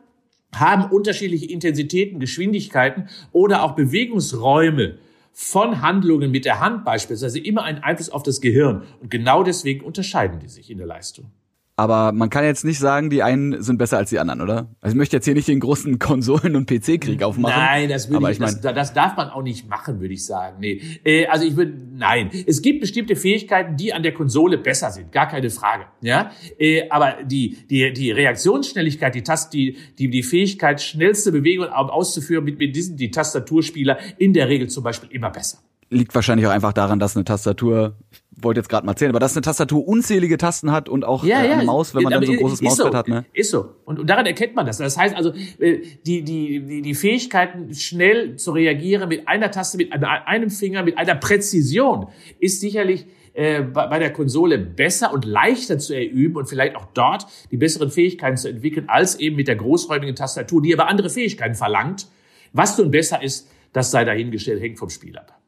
[0.54, 4.98] haben unterschiedliche Intensitäten, Geschwindigkeiten oder auch Bewegungsräume
[5.32, 8.82] von Handlungen mit der Hand beispielsweise immer einen Einfluss auf das Gehirn.
[9.00, 11.30] Und genau deswegen unterscheiden die sich in der Leistung.
[11.74, 14.68] Aber man kann jetzt nicht sagen, die einen sind besser als die anderen, oder?
[14.82, 17.56] Also ich möchte jetzt hier nicht den großen Konsolen- und PC-Krieg aufmachen.
[17.56, 20.24] Nein, das würde ich, ich mein, das, das, darf man auch nicht machen, würde ich
[20.26, 20.58] sagen.
[20.60, 20.82] Nee.
[21.02, 22.30] Äh, also ich würde, nein.
[22.46, 25.86] Es gibt bestimmte Fähigkeiten, die an der Konsole besser sind, gar keine Frage.
[26.02, 31.70] Ja, äh, aber die die die Reaktionsschnelligkeit, die Tast, die die die Fähigkeit, schnellste Bewegungen
[31.70, 35.58] auszuführen mit mit diesen die Tastaturspieler in der Regel zum Beispiel immer besser
[35.92, 37.96] liegt wahrscheinlich auch einfach daran, dass eine Tastatur,
[38.36, 41.42] wollte jetzt gerade mal erzählen, aber dass eine Tastatur unzählige Tasten hat und auch ja,
[41.42, 43.08] äh, eine Maus, wenn man dann so ein großes Mauspad so, hat.
[43.08, 43.24] Ne?
[43.32, 43.74] Ist so.
[43.84, 44.78] Und, und daran erkennt man das.
[44.78, 49.76] Das heißt also, äh, die, die, die, die Fähigkeiten, schnell zu reagieren mit einer Taste,
[49.76, 52.08] mit einem Finger, mit einer Präzision,
[52.40, 57.26] ist sicherlich äh, bei der Konsole besser und leichter zu erüben und vielleicht auch dort
[57.50, 61.54] die besseren Fähigkeiten zu entwickeln, als eben mit der großräumigen Tastatur, die aber andere Fähigkeiten
[61.54, 62.08] verlangt.
[62.52, 65.41] Was nun besser ist, das sei dahingestellt, hängt vom Spiel ab.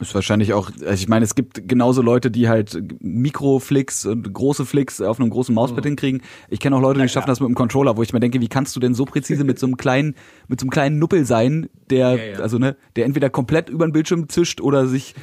[0.00, 4.66] Ist wahrscheinlich auch, also ich meine, es gibt genauso Leute, die halt Mikroflicks und große
[4.66, 5.88] Flicks auf einem großen Mauspad mhm.
[5.88, 6.22] hinkriegen.
[6.48, 8.48] Ich kenne auch Leute, die schaffen das mit einem Controller, wo ich mir denke, wie
[8.48, 10.16] kannst du denn so präzise mit so einem kleinen,
[10.48, 12.38] mit so einem kleinen Nuppel sein, der, ja, ja.
[12.40, 15.14] also ne, der entweder komplett über den Bildschirm zischt oder sich,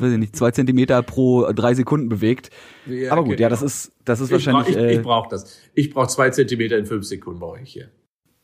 [0.00, 2.50] weiß ich nicht, zwei Zentimeter pro drei Sekunden bewegt.
[2.86, 3.42] Ja, Aber gut, genau.
[3.42, 4.70] ja, das ist, das ist wahrscheinlich.
[4.70, 5.60] Ich, ich, ich brauche das.
[5.74, 7.88] Ich brauche zwei Zentimeter in fünf Sekunden brauche ich hier.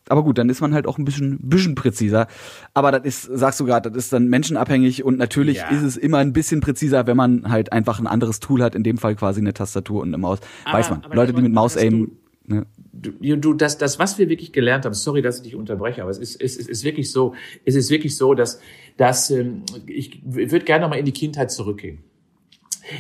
[0.09, 2.27] Aber gut, dann ist man halt auch ein bisschen, bisschen präziser.
[2.75, 5.69] Aber das ist, sagst du gerade, das ist dann menschenabhängig und natürlich ja.
[5.71, 8.83] ist es immer ein bisschen präziser, wenn man halt einfach ein anderes Tool hat, in
[8.83, 10.41] dem Fall quasi eine Tastatur und eine Maus.
[10.65, 11.03] Aber, Weiß man.
[11.13, 12.13] Leute, die mit Maus aim.
[12.47, 12.67] Ne?
[12.93, 16.11] Du, du, das, das, was wir wirklich gelernt haben, sorry, dass ich dich unterbreche, aber
[16.11, 17.35] es ist, es ist, ist wirklich so,
[17.65, 18.61] es ist wirklich so, dass,
[18.99, 22.05] dass ähm, ich, ich würde gerne nochmal in die Kindheit zurückgehen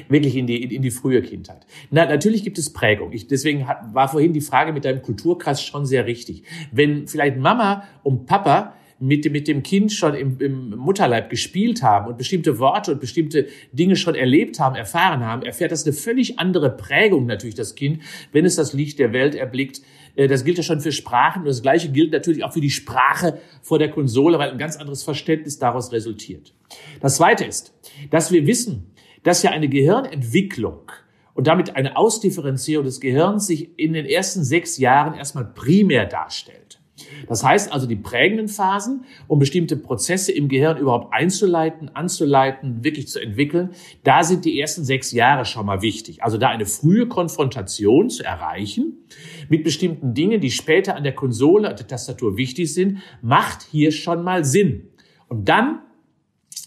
[0.08, 1.66] wirklich in die, in, die frühe Kindheit.
[1.90, 3.12] Na, natürlich gibt es Prägung.
[3.12, 6.44] Ich, deswegen hat, war vorhin die Frage mit deinem Kulturkreis schon sehr richtig.
[6.72, 12.08] Wenn vielleicht Mama und Papa mit, mit dem Kind schon im, im Mutterleib gespielt haben
[12.08, 16.38] und bestimmte Worte und bestimmte Dinge schon erlebt haben, erfahren haben, erfährt das eine völlig
[16.38, 19.82] andere Prägung natürlich das Kind, wenn es das Licht der Welt erblickt.
[20.16, 22.70] Äh, das gilt ja schon für Sprachen und das Gleiche gilt natürlich auch für die
[22.70, 26.54] Sprache vor der Konsole, weil ein ganz anderes Verständnis daraus resultiert.
[27.00, 27.74] Das Zweite ist,
[28.10, 28.86] dass wir wissen,
[29.24, 30.92] dass ja eine Gehirnentwicklung
[31.34, 36.80] und damit eine Ausdifferenzierung des Gehirns sich in den ersten sechs Jahren erstmal primär darstellt.
[37.26, 43.08] Das heißt also, die prägenden Phasen, um bestimmte Prozesse im Gehirn überhaupt einzuleiten, anzuleiten, wirklich
[43.08, 43.70] zu entwickeln,
[44.04, 46.22] da sind die ersten sechs Jahre schon mal wichtig.
[46.22, 49.04] Also da eine frühe Konfrontation zu erreichen
[49.48, 53.90] mit bestimmten Dingen, die später an der Konsole, an der Tastatur wichtig sind, macht hier
[53.90, 54.90] schon mal Sinn.
[55.28, 55.80] Und dann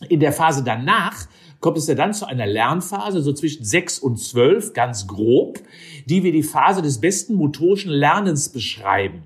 [0.10, 1.28] in der Phase danach
[1.60, 5.60] kommt es ja dann zu einer Lernphase, so zwischen sechs und zwölf, ganz grob,
[6.05, 9.24] die wir die Phase des besten motorischen Lernens beschreiben.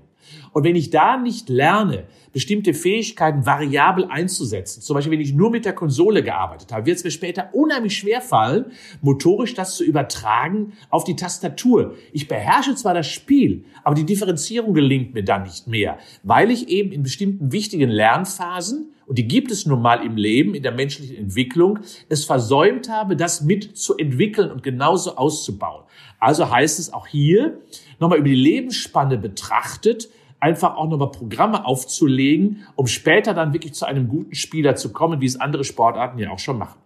[0.52, 5.50] Und wenn ich da nicht lerne, bestimmte Fähigkeiten variabel einzusetzen, zum Beispiel wenn ich nur
[5.50, 8.66] mit der Konsole gearbeitet habe, wird es mir später unheimlich schwer fallen,
[9.00, 11.94] motorisch das zu übertragen auf die Tastatur.
[12.12, 16.68] Ich beherrsche zwar das Spiel, aber die Differenzierung gelingt mir dann nicht mehr, weil ich
[16.68, 20.72] eben in bestimmten wichtigen Lernphasen und die gibt es nun mal im Leben, in der
[20.72, 25.84] menschlichen Entwicklung, es versäumt habe, das mit zu entwickeln und genauso auszubauen.
[26.18, 27.60] Also heißt es auch hier,
[27.98, 30.08] nochmal über die Lebensspanne betrachtet,
[30.42, 35.20] einfach auch nochmal Programme aufzulegen, um später dann wirklich zu einem guten Spieler zu kommen,
[35.20, 36.80] wie es andere Sportarten ja auch schon machen.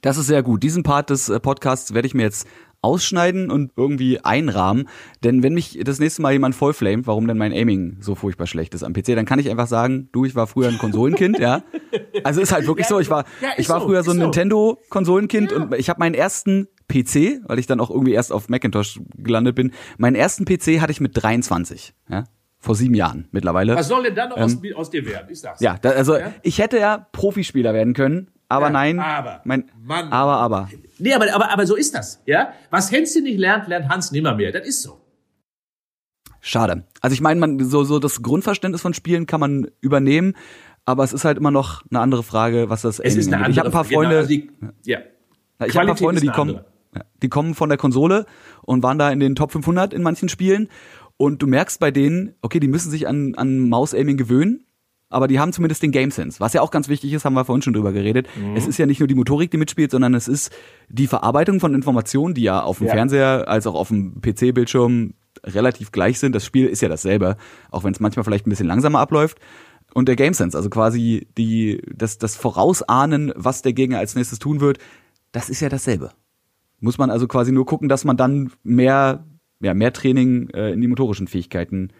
[0.00, 0.62] Das ist sehr gut.
[0.62, 2.46] Diesen Part des äh, Podcasts werde ich mir jetzt
[2.82, 4.88] ausschneiden und irgendwie einrahmen.
[5.24, 8.74] Denn wenn mich das nächste Mal jemand vollflamet, warum denn mein Aiming so furchtbar schlecht
[8.74, 11.64] ist am PC, dann kann ich einfach sagen, du, ich war früher ein Konsolenkind, ja.
[12.22, 14.22] Also ist halt wirklich so, ich war, ja, ich war so, früher so ein so.
[14.22, 15.56] Nintendo-Konsolenkind ja.
[15.56, 19.56] und ich habe meinen ersten PC, weil ich dann auch irgendwie erst auf Macintosh gelandet
[19.56, 22.24] bin, meinen ersten PC hatte ich mit 23, ja.
[22.66, 23.76] Vor sieben Jahren mittlerweile.
[23.76, 25.28] Was soll denn dann noch ähm, aus, aus, dir werden?
[25.30, 25.60] Ich sag's.
[25.60, 26.32] Ja, da, also ja?
[26.42, 28.98] ich hätte ja Profispieler werden können, aber ja, nein.
[28.98, 29.40] Aber.
[29.44, 30.10] Mein, Mann.
[30.10, 30.68] Aber, aber.
[30.98, 32.52] Nee, aber, aber, aber so ist das, ja?
[32.70, 34.50] Was Hänschen nicht lernt, lernt Hans nimmer mehr.
[34.50, 35.00] Das ist so.
[36.40, 36.82] Schade.
[37.00, 40.34] Also ich meine, man so so das Grundverständnis von Spielen kann man übernehmen,
[40.84, 43.52] aber es ist halt immer noch eine andere Frage, was das es ist eine andere,
[43.52, 44.50] Ich habe ein paar Freunde, genau, also die,
[44.84, 44.98] ja.
[45.64, 46.60] Ich habe ein paar Freunde, die kommen,
[47.22, 48.26] die kommen von der Konsole
[48.62, 50.68] und waren da in den Top 500 in manchen Spielen
[51.16, 54.66] und du merkst bei denen, okay, die müssen sich an an Maus-Aiming gewöhnen
[55.08, 56.40] aber die haben zumindest den Game Sense.
[56.40, 58.26] Was ja auch ganz wichtig ist, haben wir vorhin schon drüber geredet.
[58.36, 58.56] Mhm.
[58.56, 60.52] Es ist ja nicht nur die Motorik, die mitspielt, sondern es ist
[60.88, 62.94] die Verarbeitung von Informationen, die ja auf dem ja.
[62.94, 65.14] Fernseher als auch auf dem PC-Bildschirm
[65.44, 66.34] relativ gleich sind.
[66.34, 67.36] Das Spiel ist ja dasselbe,
[67.70, 69.38] auch wenn es manchmal vielleicht ein bisschen langsamer abläuft.
[69.94, 74.40] Und der Game Sense, also quasi die, das, das Vorausahnen, was der Gegner als nächstes
[74.40, 74.78] tun wird,
[75.30, 76.10] das ist ja dasselbe.
[76.80, 79.24] Muss man also quasi nur gucken, dass man dann mehr,
[79.60, 81.90] ja, mehr Training äh, in die motorischen Fähigkeiten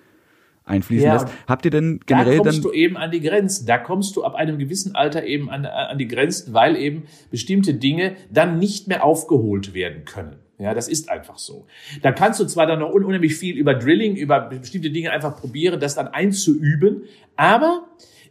[0.65, 1.29] einfließen ja, lässt.
[1.47, 3.67] Habt ihr denn generell da kommst dann du eben an die Grenzen.
[3.67, 7.75] Da kommst du ab einem gewissen Alter eben an, an die Grenzen, weil eben bestimmte
[7.75, 10.37] Dinge dann nicht mehr aufgeholt werden können.
[10.59, 11.67] Ja, das ist einfach so.
[12.03, 15.81] Da kannst du zwar dann noch unheimlich viel über Drilling, über bestimmte Dinge einfach probieren,
[15.81, 17.03] das dann einzuüben,
[17.37, 17.87] aber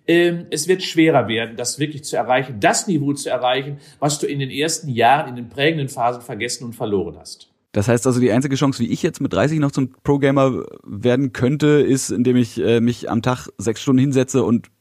[0.08, 4.26] ähm, es wird schwerer werden, das wirklich zu erreichen, das Niveau zu erreichen, was du
[4.26, 7.55] in den ersten Jahren, in den prägenden Phasen vergessen und verloren hast.
[7.76, 11.34] Das heißt also, die einzige Chance, wie ich jetzt mit 30 noch zum Pro-Gamer werden
[11.34, 14.72] könnte, ist, indem ich äh, mich am Tag sechs Stunden hinsetze und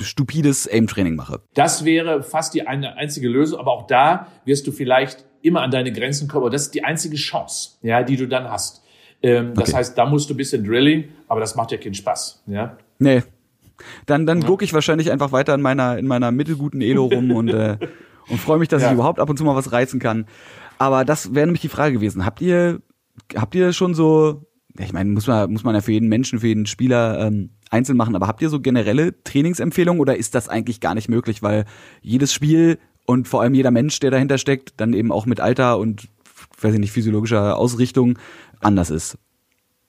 [0.00, 1.40] stupides Aim-Training mache.
[1.54, 5.72] Das wäre fast die eine einzige Lösung, aber auch da wirst du vielleicht immer an
[5.72, 6.44] deine Grenzen kommen.
[6.44, 8.84] Aber das ist die einzige Chance, ja, die du dann hast.
[9.20, 9.78] Ähm, das okay.
[9.78, 12.78] heißt, da musst du ein bisschen Drilling, aber das macht ja keinen Spaß, ja.
[13.00, 13.24] Nee.
[14.06, 14.46] Dann, dann ja.
[14.46, 17.78] gucke ich wahrscheinlich einfach weiter in meiner, in meiner mittelguten Elo rum und, äh,
[18.28, 18.88] und freue mich, dass ja.
[18.90, 20.26] ich überhaupt ab und zu mal was reizen kann.
[20.78, 22.24] Aber das wäre nämlich die Frage gewesen.
[22.24, 22.80] Habt ihr,
[23.34, 24.46] habt ihr schon so,
[24.78, 27.96] ich meine, muss man, muss man ja für jeden Menschen, für jeden Spieler ähm, einzeln
[27.96, 31.64] machen, aber habt ihr so generelle Trainingsempfehlungen oder ist das eigentlich gar nicht möglich, weil
[32.00, 35.78] jedes Spiel und vor allem jeder Mensch, der dahinter steckt, dann eben auch mit Alter
[35.78, 36.08] und,
[36.60, 38.18] weiß ich nicht, physiologischer Ausrichtung
[38.60, 39.18] anders ist?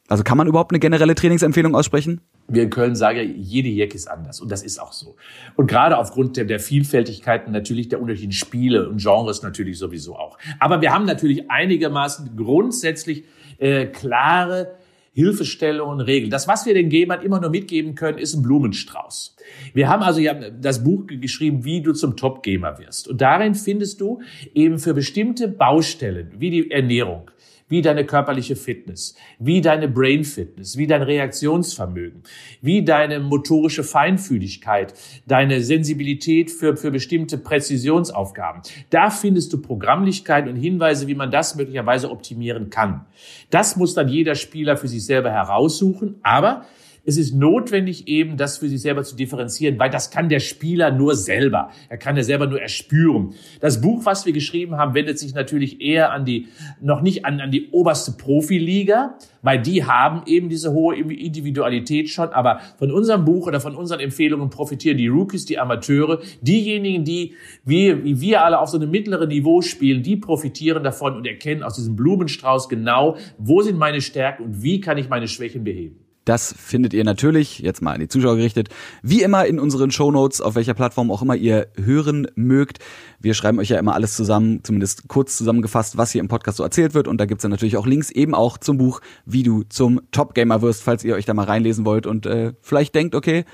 [0.10, 2.22] Also kann man überhaupt eine generelle Trainingsempfehlung aussprechen?
[2.48, 4.42] Wir in Köln sagen ja, jede Jack ist anders.
[4.42, 5.16] Und das ist auch so.
[5.56, 10.40] Und gerade aufgrund der, der Vielfältigkeiten natürlich der unterschiedlichen Spiele und Genres natürlich sowieso auch.
[10.60, 13.24] Aber wir haben natürlich einigermaßen grundsätzlich
[13.60, 14.80] äh, klare
[15.14, 16.32] Hilfestellungen, Regeln.
[16.32, 19.36] Das, was wir den Gamern immer nur mitgeben können, ist ein Blumenstrauß.
[19.74, 23.08] Wir haben also ja das Buch geschrieben, wie du zum Top-Gamer wirst.
[23.08, 24.22] Und darin findest du
[24.54, 27.30] eben für bestimmte Baustellen, wie die Ernährung,
[27.70, 32.24] wie deine körperliche Fitness, wie deine Brain Fitness, wie dein Reaktionsvermögen,
[32.62, 34.94] wie deine motorische Feinfühligkeit,
[35.26, 38.64] deine Sensibilität für, für bestimmte Präzisionsaufgaben.
[38.90, 43.06] Da findest du Programmlichkeit und Hinweise, wie man das möglicherweise optimieren kann.
[43.50, 46.66] Das muss dann jeder Spieler für sich selber heraussuchen, aber
[47.06, 50.92] es ist notwendig eben, das für sich selber zu differenzieren, weil das kann der Spieler
[50.92, 51.72] nur selber.
[51.90, 53.34] Er kann ja selber nur erspüren.
[53.62, 56.48] Das Buch, was wir geschrieben haben, wendet sich natürlich eher an die,
[56.82, 62.30] noch nicht an, an die oberste Profiliga, weil die haben eben diese hohe Individualität schon.
[62.30, 67.34] Aber von unserem Buch oder von unseren Empfehlungen profitieren die Rookies, die Amateure, diejenigen, die
[67.64, 71.64] wie, wie wir alle auf so einem mittleren Niveau spielen, die profitieren davon und erkennen
[71.64, 76.09] aus diesem Blumenstrauß genau, wo sind meine Stärken und wie kann ich meine Schwächen beheben.
[76.26, 78.70] Das findet ihr natürlich, jetzt mal an die Zuschauer gerichtet,
[79.02, 82.80] wie immer in unseren Shownotes, auf welcher Plattform auch immer ihr hören mögt.
[83.20, 86.64] Wir schreiben euch ja immer alles zusammen, zumindest kurz zusammengefasst, was hier im Podcast so
[86.64, 87.08] erzählt wird.
[87.08, 90.62] Und da gibt's dann natürlich auch Links eben auch zum Buch, wie du zum Top-Gamer
[90.62, 93.46] wirst, falls ihr euch da mal reinlesen wollt und äh, vielleicht denkt, okay,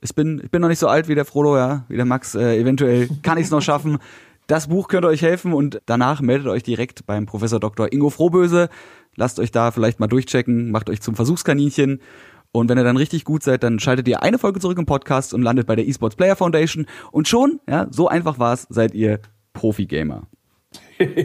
[0.00, 2.34] ich bin, ich bin noch nicht so alt wie der Frodo, ja, wie der Max,
[2.34, 3.98] äh, eventuell kann ich es noch schaffen.
[4.48, 7.92] Das Buch könnte euch helfen und danach meldet euch direkt beim Professor Dr.
[7.92, 8.70] Ingo Frohböse.
[9.14, 12.00] Lasst euch da vielleicht mal durchchecken, macht euch zum Versuchskaninchen.
[12.50, 15.34] Und wenn ihr dann richtig gut seid, dann schaltet ihr eine Folge zurück im Podcast
[15.34, 16.86] und landet bei der Esports Player Foundation.
[17.12, 19.20] Und schon, ja, so einfach war es, seid ihr
[19.52, 20.26] Profi-Gamer.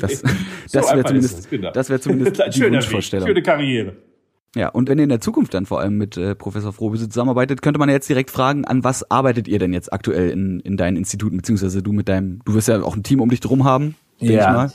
[0.01, 0.21] Das,
[0.73, 1.71] das wäre zumindest, das, genau.
[1.71, 3.27] das wär zumindest die Wunschvorstellung.
[3.29, 3.95] Schöne Karriere.
[4.55, 7.61] Ja, und wenn ihr in der Zukunft dann vor allem mit äh, Professor Frohbüse zusammenarbeitet,
[7.63, 10.77] könnte man ja jetzt direkt fragen, an was arbeitet ihr denn jetzt aktuell in, in
[10.77, 13.63] deinen Instituten, beziehungsweise du mit deinem, du wirst ja auch ein Team um dich drum
[13.63, 14.49] haben, denke ja.
[14.49, 14.71] ich mal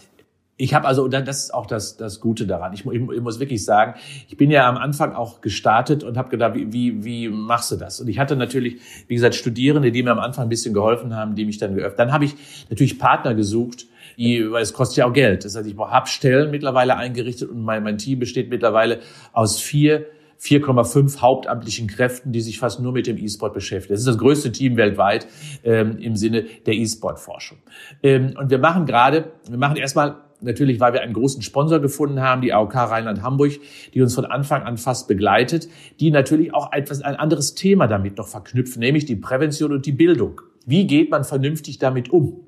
[0.60, 2.72] ich habe also, das ist auch das, das Gute daran.
[2.72, 3.94] Ich, ich, ich, muss wirklich sagen,
[4.28, 7.76] ich bin ja am Anfang auch gestartet und habe gedacht, wie, wie, wie machst du
[7.76, 8.00] das?
[8.00, 11.36] Und ich hatte natürlich, wie gesagt, Studierende, die mir am Anfang ein bisschen geholfen haben,
[11.36, 12.00] die mich dann geöffnet.
[12.00, 12.34] Dann habe ich
[12.68, 13.86] natürlich Partner gesucht,
[14.18, 15.44] die, weil es kostet ja auch Geld.
[15.44, 18.98] Das heißt, ich habe Stellen mittlerweile eingerichtet und mein, mein Team besteht mittlerweile
[19.32, 20.06] aus vier
[20.40, 23.94] 4,5 hauptamtlichen Kräften, die sich fast nur mit dem E-Sport beschäftigen.
[23.94, 25.26] Das ist das größte Team weltweit
[25.64, 27.58] ähm, im Sinne der E-Sport-Forschung.
[28.02, 32.20] Ähm, und wir machen gerade, wir machen erstmal natürlich, weil wir einen großen Sponsor gefunden
[32.20, 33.52] haben, die AOK Rheinland-Hamburg,
[33.94, 38.16] die uns von Anfang an fast begleitet, die natürlich auch etwas, ein anderes Thema damit
[38.18, 40.40] noch verknüpfen, nämlich die Prävention und die Bildung.
[40.64, 42.47] Wie geht man vernünftig damit um?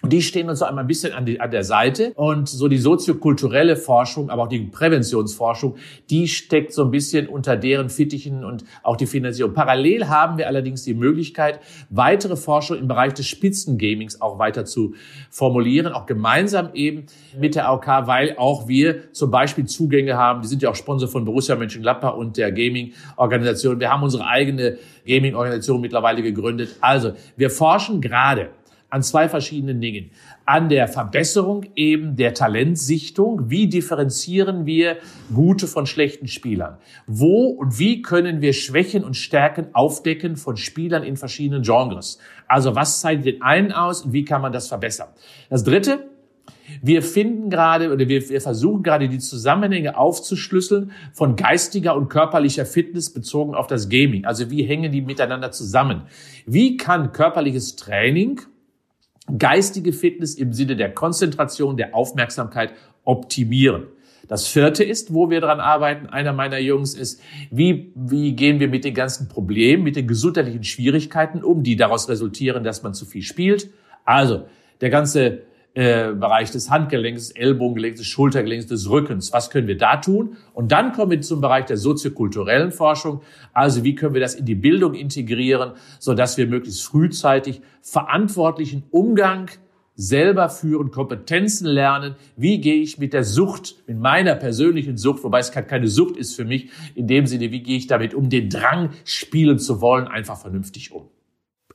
[0.00, 2.12] Und die stehen uns so einmal ein bisschen an, die, an der Seite.
[2.14, 5.74] Und so die soziokulturelle Forschung, aber auch die Präventionsforschung,
[6.08, 9.54] die steckt so ein bisschen unter deren Fittichen und auch die Finanzierung.
[9.54, 11.58] Parallel haben wir allerdings die Möglichkeit,
[11.90, 14.94] weitere Forschung im Bereich des Spitzengamings auch weiter zu
[15.30, 20.42] formulieren, auch gemeinsam eben mit der AOK, weil auch wir zum Beispiel Zugänge haben.
[20.42, 23.80] Die sind ja auch Sponsor von Borussia Mönchengladbach und der Gaming-Organisation.
[23.80, 24.78] Wir haben unsere eigene
[25.08, 26.76] Gaming-Organisation mittlerweile gegründet.
[26.80, 28.50] Also, wir forschen gerade
[28.90, 30.10] an zwei verschiedenen Dingen.
[30.46, 33.50] An der Verbesserung eben der Talentsichtung.
[33.50, 34.96] Wie differenzieren wir
[35.34, 36.78] gute von schlechten Spielern?
[37.06, 42.18] Wo und wie können wir Schwächen und Stärken aufdecken von Spielern in verschiedenen Genres?
[42.46, 45.08] Also was zeichnet den einen aus und wie kann man das verbessern?
[45.50, 46.08] Das dritte,
[46.82, 52.64] wir finden gerade oder wir, wir, versuchen gerade die Zusammenhänge aufzuschlüsseln von geistiger und körperlicher
[52.64, 54.24] Fitness bezogen auf das Gaming.
[54.24, 56.02] Also wie hängen die miteinander zusammen?
[56.46, 58.40] Wie kann körperliches Training
[59.36, 62.72] geistige Fitness im Sinne der Konzentration, der Aufmerksamkeit
[63.04, 63.88] optimieren.
[64.28, 67.20] Das vierte ist, wo wir dran arbeiten, einer meiner Jungs ist,
[67.50, 72.08] wie, wie gehen wir mit den ganzen Problemen, mit den gesundheitlichen Schwierigkeiten um, die daraus
[72.08, 73.70] resultieren, dass man zu viel spielt.
[74.04, 74.44] Also,
[74.82, 75.42] der ganze
[75.78, 79.32] äh, Bereich des Handgelenks, des Ellbogengelenks, des Schultergelenks, des Rückens.
[79.32, 80.36] Was können wir da tun?
[80.52, 83.20] Und dann kommen wir zum Bereich der soziokulturellen Forschung.
[83.52, 88.86] Also wie können wir das in die Bildung integrieren, so dass wir möglichst frühzeitig verantwortlichen
[88.90, 89.50] Umgang
[89.94, 92.16] selber führen, Kompetenzen lernen.
[92.36, 96.34] Wie gehe ich mit der Sucht, mit meiner persönlichen Sucht, wobei es keine Sucht ist
[96.34, 100.08] für mich, in dem Sinne, wie gehe ich damit um, den Drang spielen zu wollen,
[100.08, 101.08] einfach vernünftig um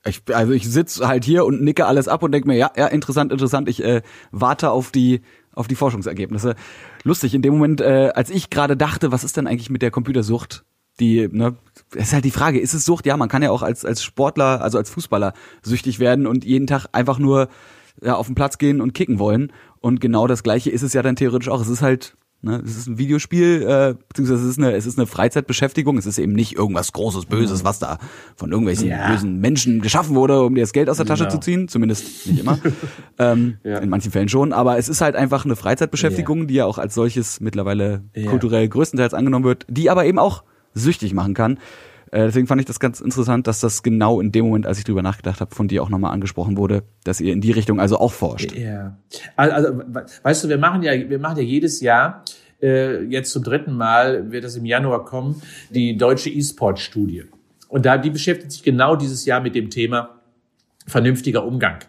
[0.06, 2.88] ich, also ich sitze halt hier und nicke alles ab und denke mir, ja, ja,
[2.88, 3.70] interessant, interessant.
[3.70, 4.02] Ich äh,
[4.32, 5.22] warte auf die
[5.54, 6.56] auf die Forschungsergebnisse.
[7.04, 9.92] Lustig, in dem Moment, äh, als ich gerade dachte, was ist denn eigentlich mit der
[9.92, 10.66] Computersucht?
[11.00, 11.56] Die, ne,
[11.94, 13.06] ist halt die Frage, ist es Sucht?
[13.06, 16.68] Ja, man kann ja auch als als Sportler, also als Fußballer süchtig werden und jeden
[16.68, 17.50] Tag einfach nur
[18.02, 19.52] ja, auf den Platz gehen und kicken wollen.
[19.80, 21.62] Und genau das gleiche ist es ja dann theoretisch auch.
[21.62, 22.62] Es ist halt Ne?
[22.66, 25.98] Es ist ein Videospiel, äh, beziehungsweise es ist, eine, es ist eine Freizeitbeschäftigung.
[25.98, 28.00] Es ist eben nicht irgendwas Großes, Böses, was da
[28.36, 29.10] von irgendwelchen ja.
[29.10, 31.36] bösen Menschen geschaffen wurde, um dir das Geld aus der Tasche genau.
[31.36, 31.68] zu ziehen.
[31.70, 32.60] Zumindest nicht immer.
[33.18, 33.78] ähm, ja.
[33.78, 34.52] In manchen Fällen schon.
[34.52, 36.46] Aber es ist halt einfach eine Freizeitbeschäftigung, ja.
[36.46, 41.14] die ja auch als solches mittlerweile kulturell größtenteils angenommen wird, die aber eben auch süchtig
[41.14, 41.60] machen kann.
[42.14, 44.84] Äh, deswegen fand ich das ganz interessant, dass das genau in dem Moment, als ich
[44.84, 47.98] drüber nachgedacht habe, von dir auch nochmal angesprochen wurde, dass ihr in die Richtung also
[47.98, 48.56] auch forscht.
[48.56, 49.00] Ja.
[49.36, 49.82] Also,
[50.22, 52.24] weißt du, wir machen ja, wir machen ja jedes Jahr
[52.62, 55.42] äh, jetzt zum dritten Mal wird das im Januar kommen,
[55.72, 57.24] die deutsche E-Sport-Studie.
[57.68, 60.22] Und da, die beschäftigt sich genau dieses Jahr mit dem Thema
[60.86, 61.80] vernünftiger Umgang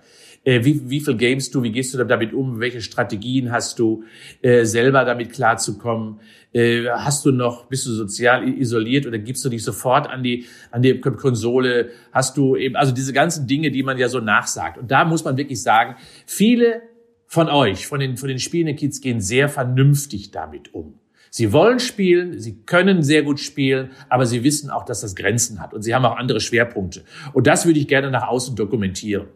[0.45, 4.05] äh, wie, wie viel games du, wie gehst du damit um, welche Strategien hast du,
[4.43, 6.21] äh, selber damit klarzukommen,
[6.53, 10.47] äh, hast du noch, bist du sozial isoliert oder gibst du dich sofort an die,
[10.71, 14.79] an die Konsole, hast du eben, also diese ganzen Dinge, die man ja so nachsagt.
[14.79, 16.83] Und da muss man wirklich sagen, viele
[17.27, 21.01] von euch, von den, von den spielenden Kids gehen sehr vernünftig damit um.
[21.37, 25.61] Sie wollen spielen, sie können sehr gut spielen, aber sie wissen auch, dass das Grenzen
[25.61, 27.03] hat und sie haben auch andere Schwerpunkte.
[27.33, 29.27] Und das würde ich gerne nach außen dokumentieren.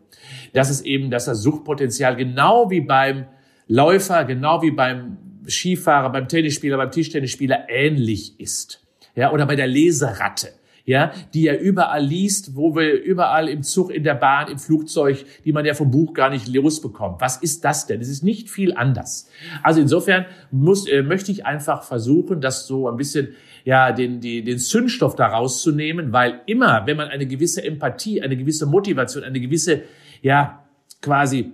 [0.52, 3.26] Das ist eben, dass das Suchtpotenzial genau wie beim
[3.66, 5.16] Läufer, genau wie beim
[5.48, 8.80] Skifahrer, beim Tennisspieler, beim Tischtennisspieler ähnlich ist.
[9.16, 10.50] Ja, oder bei der Leseratte
[10.88, 15.26] ja, die er überall liest, wo wir überall im Zug, in der Bahn, im Flugzeug,
[15.44, 17.20] die man ja vom Buch gar nicht losbekommt.
[17.20, 18.00] Was ist das denn?
[18.00, 19.28] Es ist nicht viel anders.
[19.62, 23.34] Also insofern muss, äh, möchte ich einfach versuchen, das so ein bisschen
[23.66, 28.38] ja, den, die, den Zündstoff da rauszunehmen, weil immer, wenn man eine gewisse Empathie, eine
[28.38, 29.82] gewisse Motivation, eine gewisse,
[30.22, 30.64] ja,
[31.02, 31.52] quasi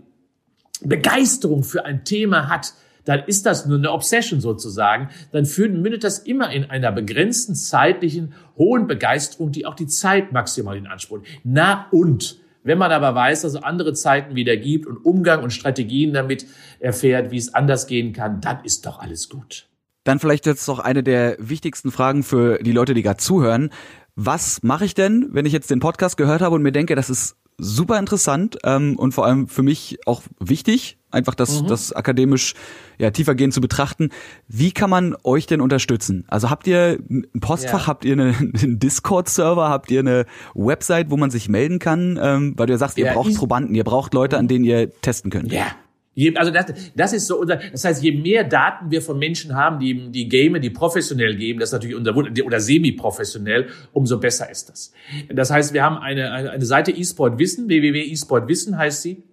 [0.80, 2.72] Begeisterung für ein Thema hat,
[3.04, 7.54] dann ist das nur eine Obsession sozusagen, dann führt, mündet das immer in einer begrenzten
[7.54, 11.20] zeitlichen hohen Begeisterung, die auch die Zeit maximal in Anspruch.
[11.42, 15.50] Na und wenn man aber weiß, dass es andere Zeiten wieder gibt und Umgang und
[15.50, 16.46] Strategien damit
[16.80, 19.68] erfährt, wie es anders gehen kann, dann ist doch alles gut.
[20.04, 23.70] Dann vielleicht jetzt noch eine der wichtigsten Fragen für die Leute, die gerade zuhören.
[24.16, 27.10] Was mache ich denn, wenn ich jetzt den Podcast gehört habe und mir denke, das
[27.10, 31.68] ist super interessant ähm, und vor allem für mich auch wichtig, einfach das, mhm.
[31.68, 32.54] das akademisch
[32.98, 34.10] ja, tiefergehend zu betrachten.
[34.48, 36.24] Wie kann man euch denn unterstützen?
[36.28, 37.86] Also habt ihr ein Postfach, ja.
[37.86, 42.18] habt ihr eine, einen Discord-Server, habt ihr eine Website, wo man sich melden kann?
[42.20, 44.92] Ähm, weil du ja sagst, ihr ja, braucht Probanden, ihr braucht Leute, an denen ihr
[45.00, 45.52] testen könnt.
[45.52, 45.66] Ja,
[46.14, 49.54] Je, also das, das ist so unser, das heißt, je mehr Daten wir von Menschen
[49.54, 54.50] haben, die die Game, die professionell geben, das ist natürlich unser oder semi-professionell, umso besser
[54.50, 54.92] ist das.
[55.32, 59.24] Das heißt, wir haben eine, eine, Seite eSport Wissen, www.esportwissen heißt sie.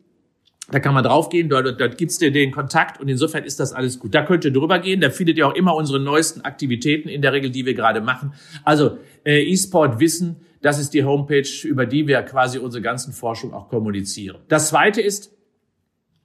[0.71, 3.99] Da kann man draufgehen, dort, dort gibt's dir den Kontakt und insofern ist das alles
[3.99, 4.15] gut.
[4.15, 7.33] Da könnt ihr drüber gehen, da findet ihr auch immer unsere neuesten Aktivitäten in der
[7.33, 8.33] Regel, die wir gerade machen.
[8.63, 13.53] Also äh, eSport Wissen, das ist die Homepage, über die wir quasi unsere ganzen Forschung
[13.53, 14.37] auch kommunizieren.
[14.47, 15.31] Das zweite ist,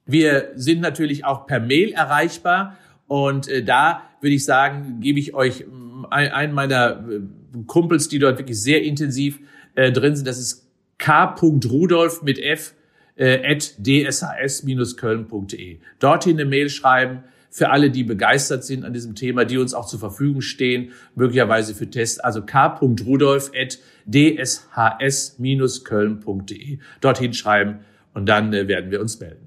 [0.07, 2.77] wir sind natürlich auch per Mail erreichbar
[3.07, 7.21] und äh, da würde ich sagen, gebe ich euch mm, einen meiner äh,
[7.65, 9.39] Kumpels, die dort wirklich sehr intensiv
[9.75, 10.27] äh, drin sind.
[10.27, 12.73] Das ist k.rudolf mit f
[13.15, 15.79] äh, at dshs-köln.de.
[15.99, 19.87] Dorthin eine Mail schreiben für alle, die begeistert sind an diesem Thema, die uns auch
[19.87, 22.19] zur Verfügung stehen, möglicherweise für Tests.
[22.19, 26.77] Also k.rudolf at dshs-köln.de.
[27.01, 27.79] Dorthin schreiben
[28.13, 29.46] und dann äh, werden wir uns melden.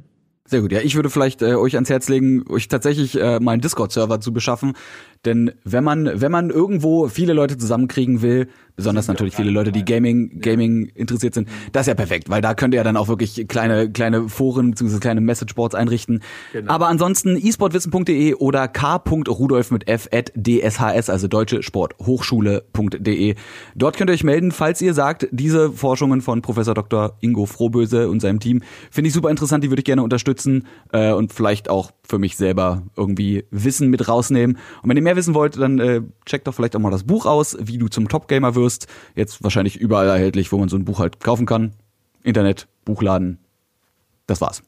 [0.50, 0.72] Sehr gut.
[0.72, 4.20] Ja, ich würde vielleicht äh, euch ans Herz legen, euch tatsächlich äh, mal einen Discord-Server
[4.20, 4.72] zu beschaffen.
[5.26, 9.84] Denn wenn man, wenn man irgendwo viele Leute zusammenkriegen will, besonders natürlich viele Leute, die
[9.84, 13.46] Gaming, Gaming interessiert sind, das ist ja perfekt, weil da könnt ihr dann auch wirklich
[13.46, 14.98] kleine, kleine Foren bzw.
[14.98, 16.22] kleine Messageboards einrichten.
[16.54, 16.72] Genau.
[16.72, 23.34] Aber ansonsten esportwissen.de oder k.rudolf mit f at dshs, also deutsche Sporthochschule.de.
[23.74, 27.18] Dort könnt ihr euch melden, falls ihr sagt, diese Forschungen von Professor Dr.
[27.20, 31.12] Ingo Frohböse und seinem Team finde ich super interessant, die würde ich gerne unterstützen äh,
[31.12, 34.58] und vielleicht auch für mich selber irgendwie Wissen mit rausnehmen.
[34.82, 37.24] Und wenn ihr mehr wissen wollt, dann äh, checkt doch vielleicht auch mal das Buch
[37.24, 38.86] aus, wie du zum Top-Gamer wirst.
[39.14, 41.72] Jetzt wahrscheinlich überall erhältlich, wo man so ein Buch halt kaufen kann.
[42.22, 43.38] Internet, Buchladen.
[44.26, 44.62] Das war's.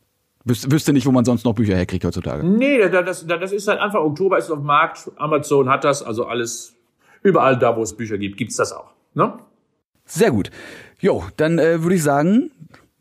[0.44, 2.44] Wüs wüsste nicht, wo man sonst noch Bücher herkriegt heutzutage.
[2.44, 5.10] Nee, das, das, ist seit Anfang Oktober, ist es auf dem Markt.
[5.16, 6.74] Amazon hat das, also alles,
[7.22, 8.90] überall da, wo es Bücher gibt, gibt's das auch.
[9.14, 9.34] Ne?
[10.04, 10.50] Sehr gut.
[10.98, 12.50] Jo, dann äh, würde ich sagen,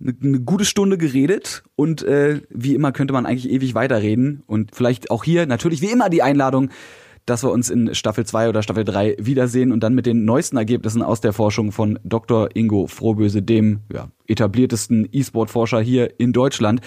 [0.02, 5.12] eine gute Stunde geredet und äh, wie immer könnte man eigentlich ewig weiterreden und vielleicht
[5.12, 6.70] auch hier natürlich wie immer die Einladung,
[7.26, 10.58] dass wir uns in Staffel 2 oder Staffel 3 wiedersehen und dann mit den neuesten
[10.58, 12.50] Ergebnissen aus der Forschung von Dr.
[12.56, 16.82] Ingo Frohböse, dem ja, etabliertesten E-Sport-Forscher hier in Deutschland.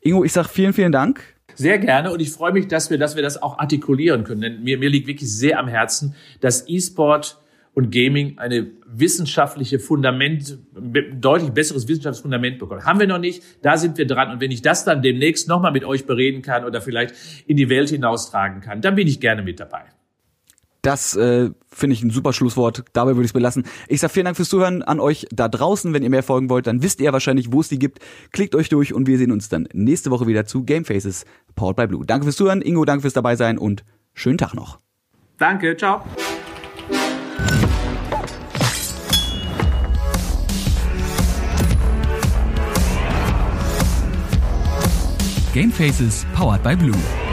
[0.00, 1.20] Ingo, ich sag vielen, vielen Dank.
[1.54, 4.40] Sehr gerne und ich freue mich, dass wir, dass wir das auch artikulieren können.
[4.40, 7.38] Denn mir, mir liegt wirklich sehr am Herzen, dass E-Sport
[7.76, 12.86] und Gaming eine wissenschaftliche Fundament, deutlich besseres wissenschaftliches Fundament bekommen.
[12.86, 14.30] Haben wir noch nicht, da sind wir dran.
[14.30, 17.14] Und wenn ich das dann demnächst nochmal mit euch bereden kann oder vielleicht
[17.46, 19.82] in die Welt hinaustragen kann, dann bin ich gerne mit dabei.
[20.80, 22.84] Das äh, finde ich ein super Schlusswort.
[22.94, 23.66] Dabei würde ich es belassen.
[23.88, 25.92] Ich sage vielen Dank fürs Zuhören an euch da draußen.
[25.92, 27.98] Wenn ihr mehr folgen wollt, dann wisst ihr wahrscheinlich, wo es die gibt.
[28.32, 31.76] Klickt euch durch und wir sehen uns dann nächste Woche wieder zu Game Faces Powered
[31.76, 32.06] by Blue.
[32.06, 32.62] Danke fürs Zuhören.
[32.62, 34.78] Ingo, danke fürs dabei sein und schönen Tag noch.
[35.36, 36.02] Danke, ciao.
[45.56, 47.25] Game Faces Powered by Blue.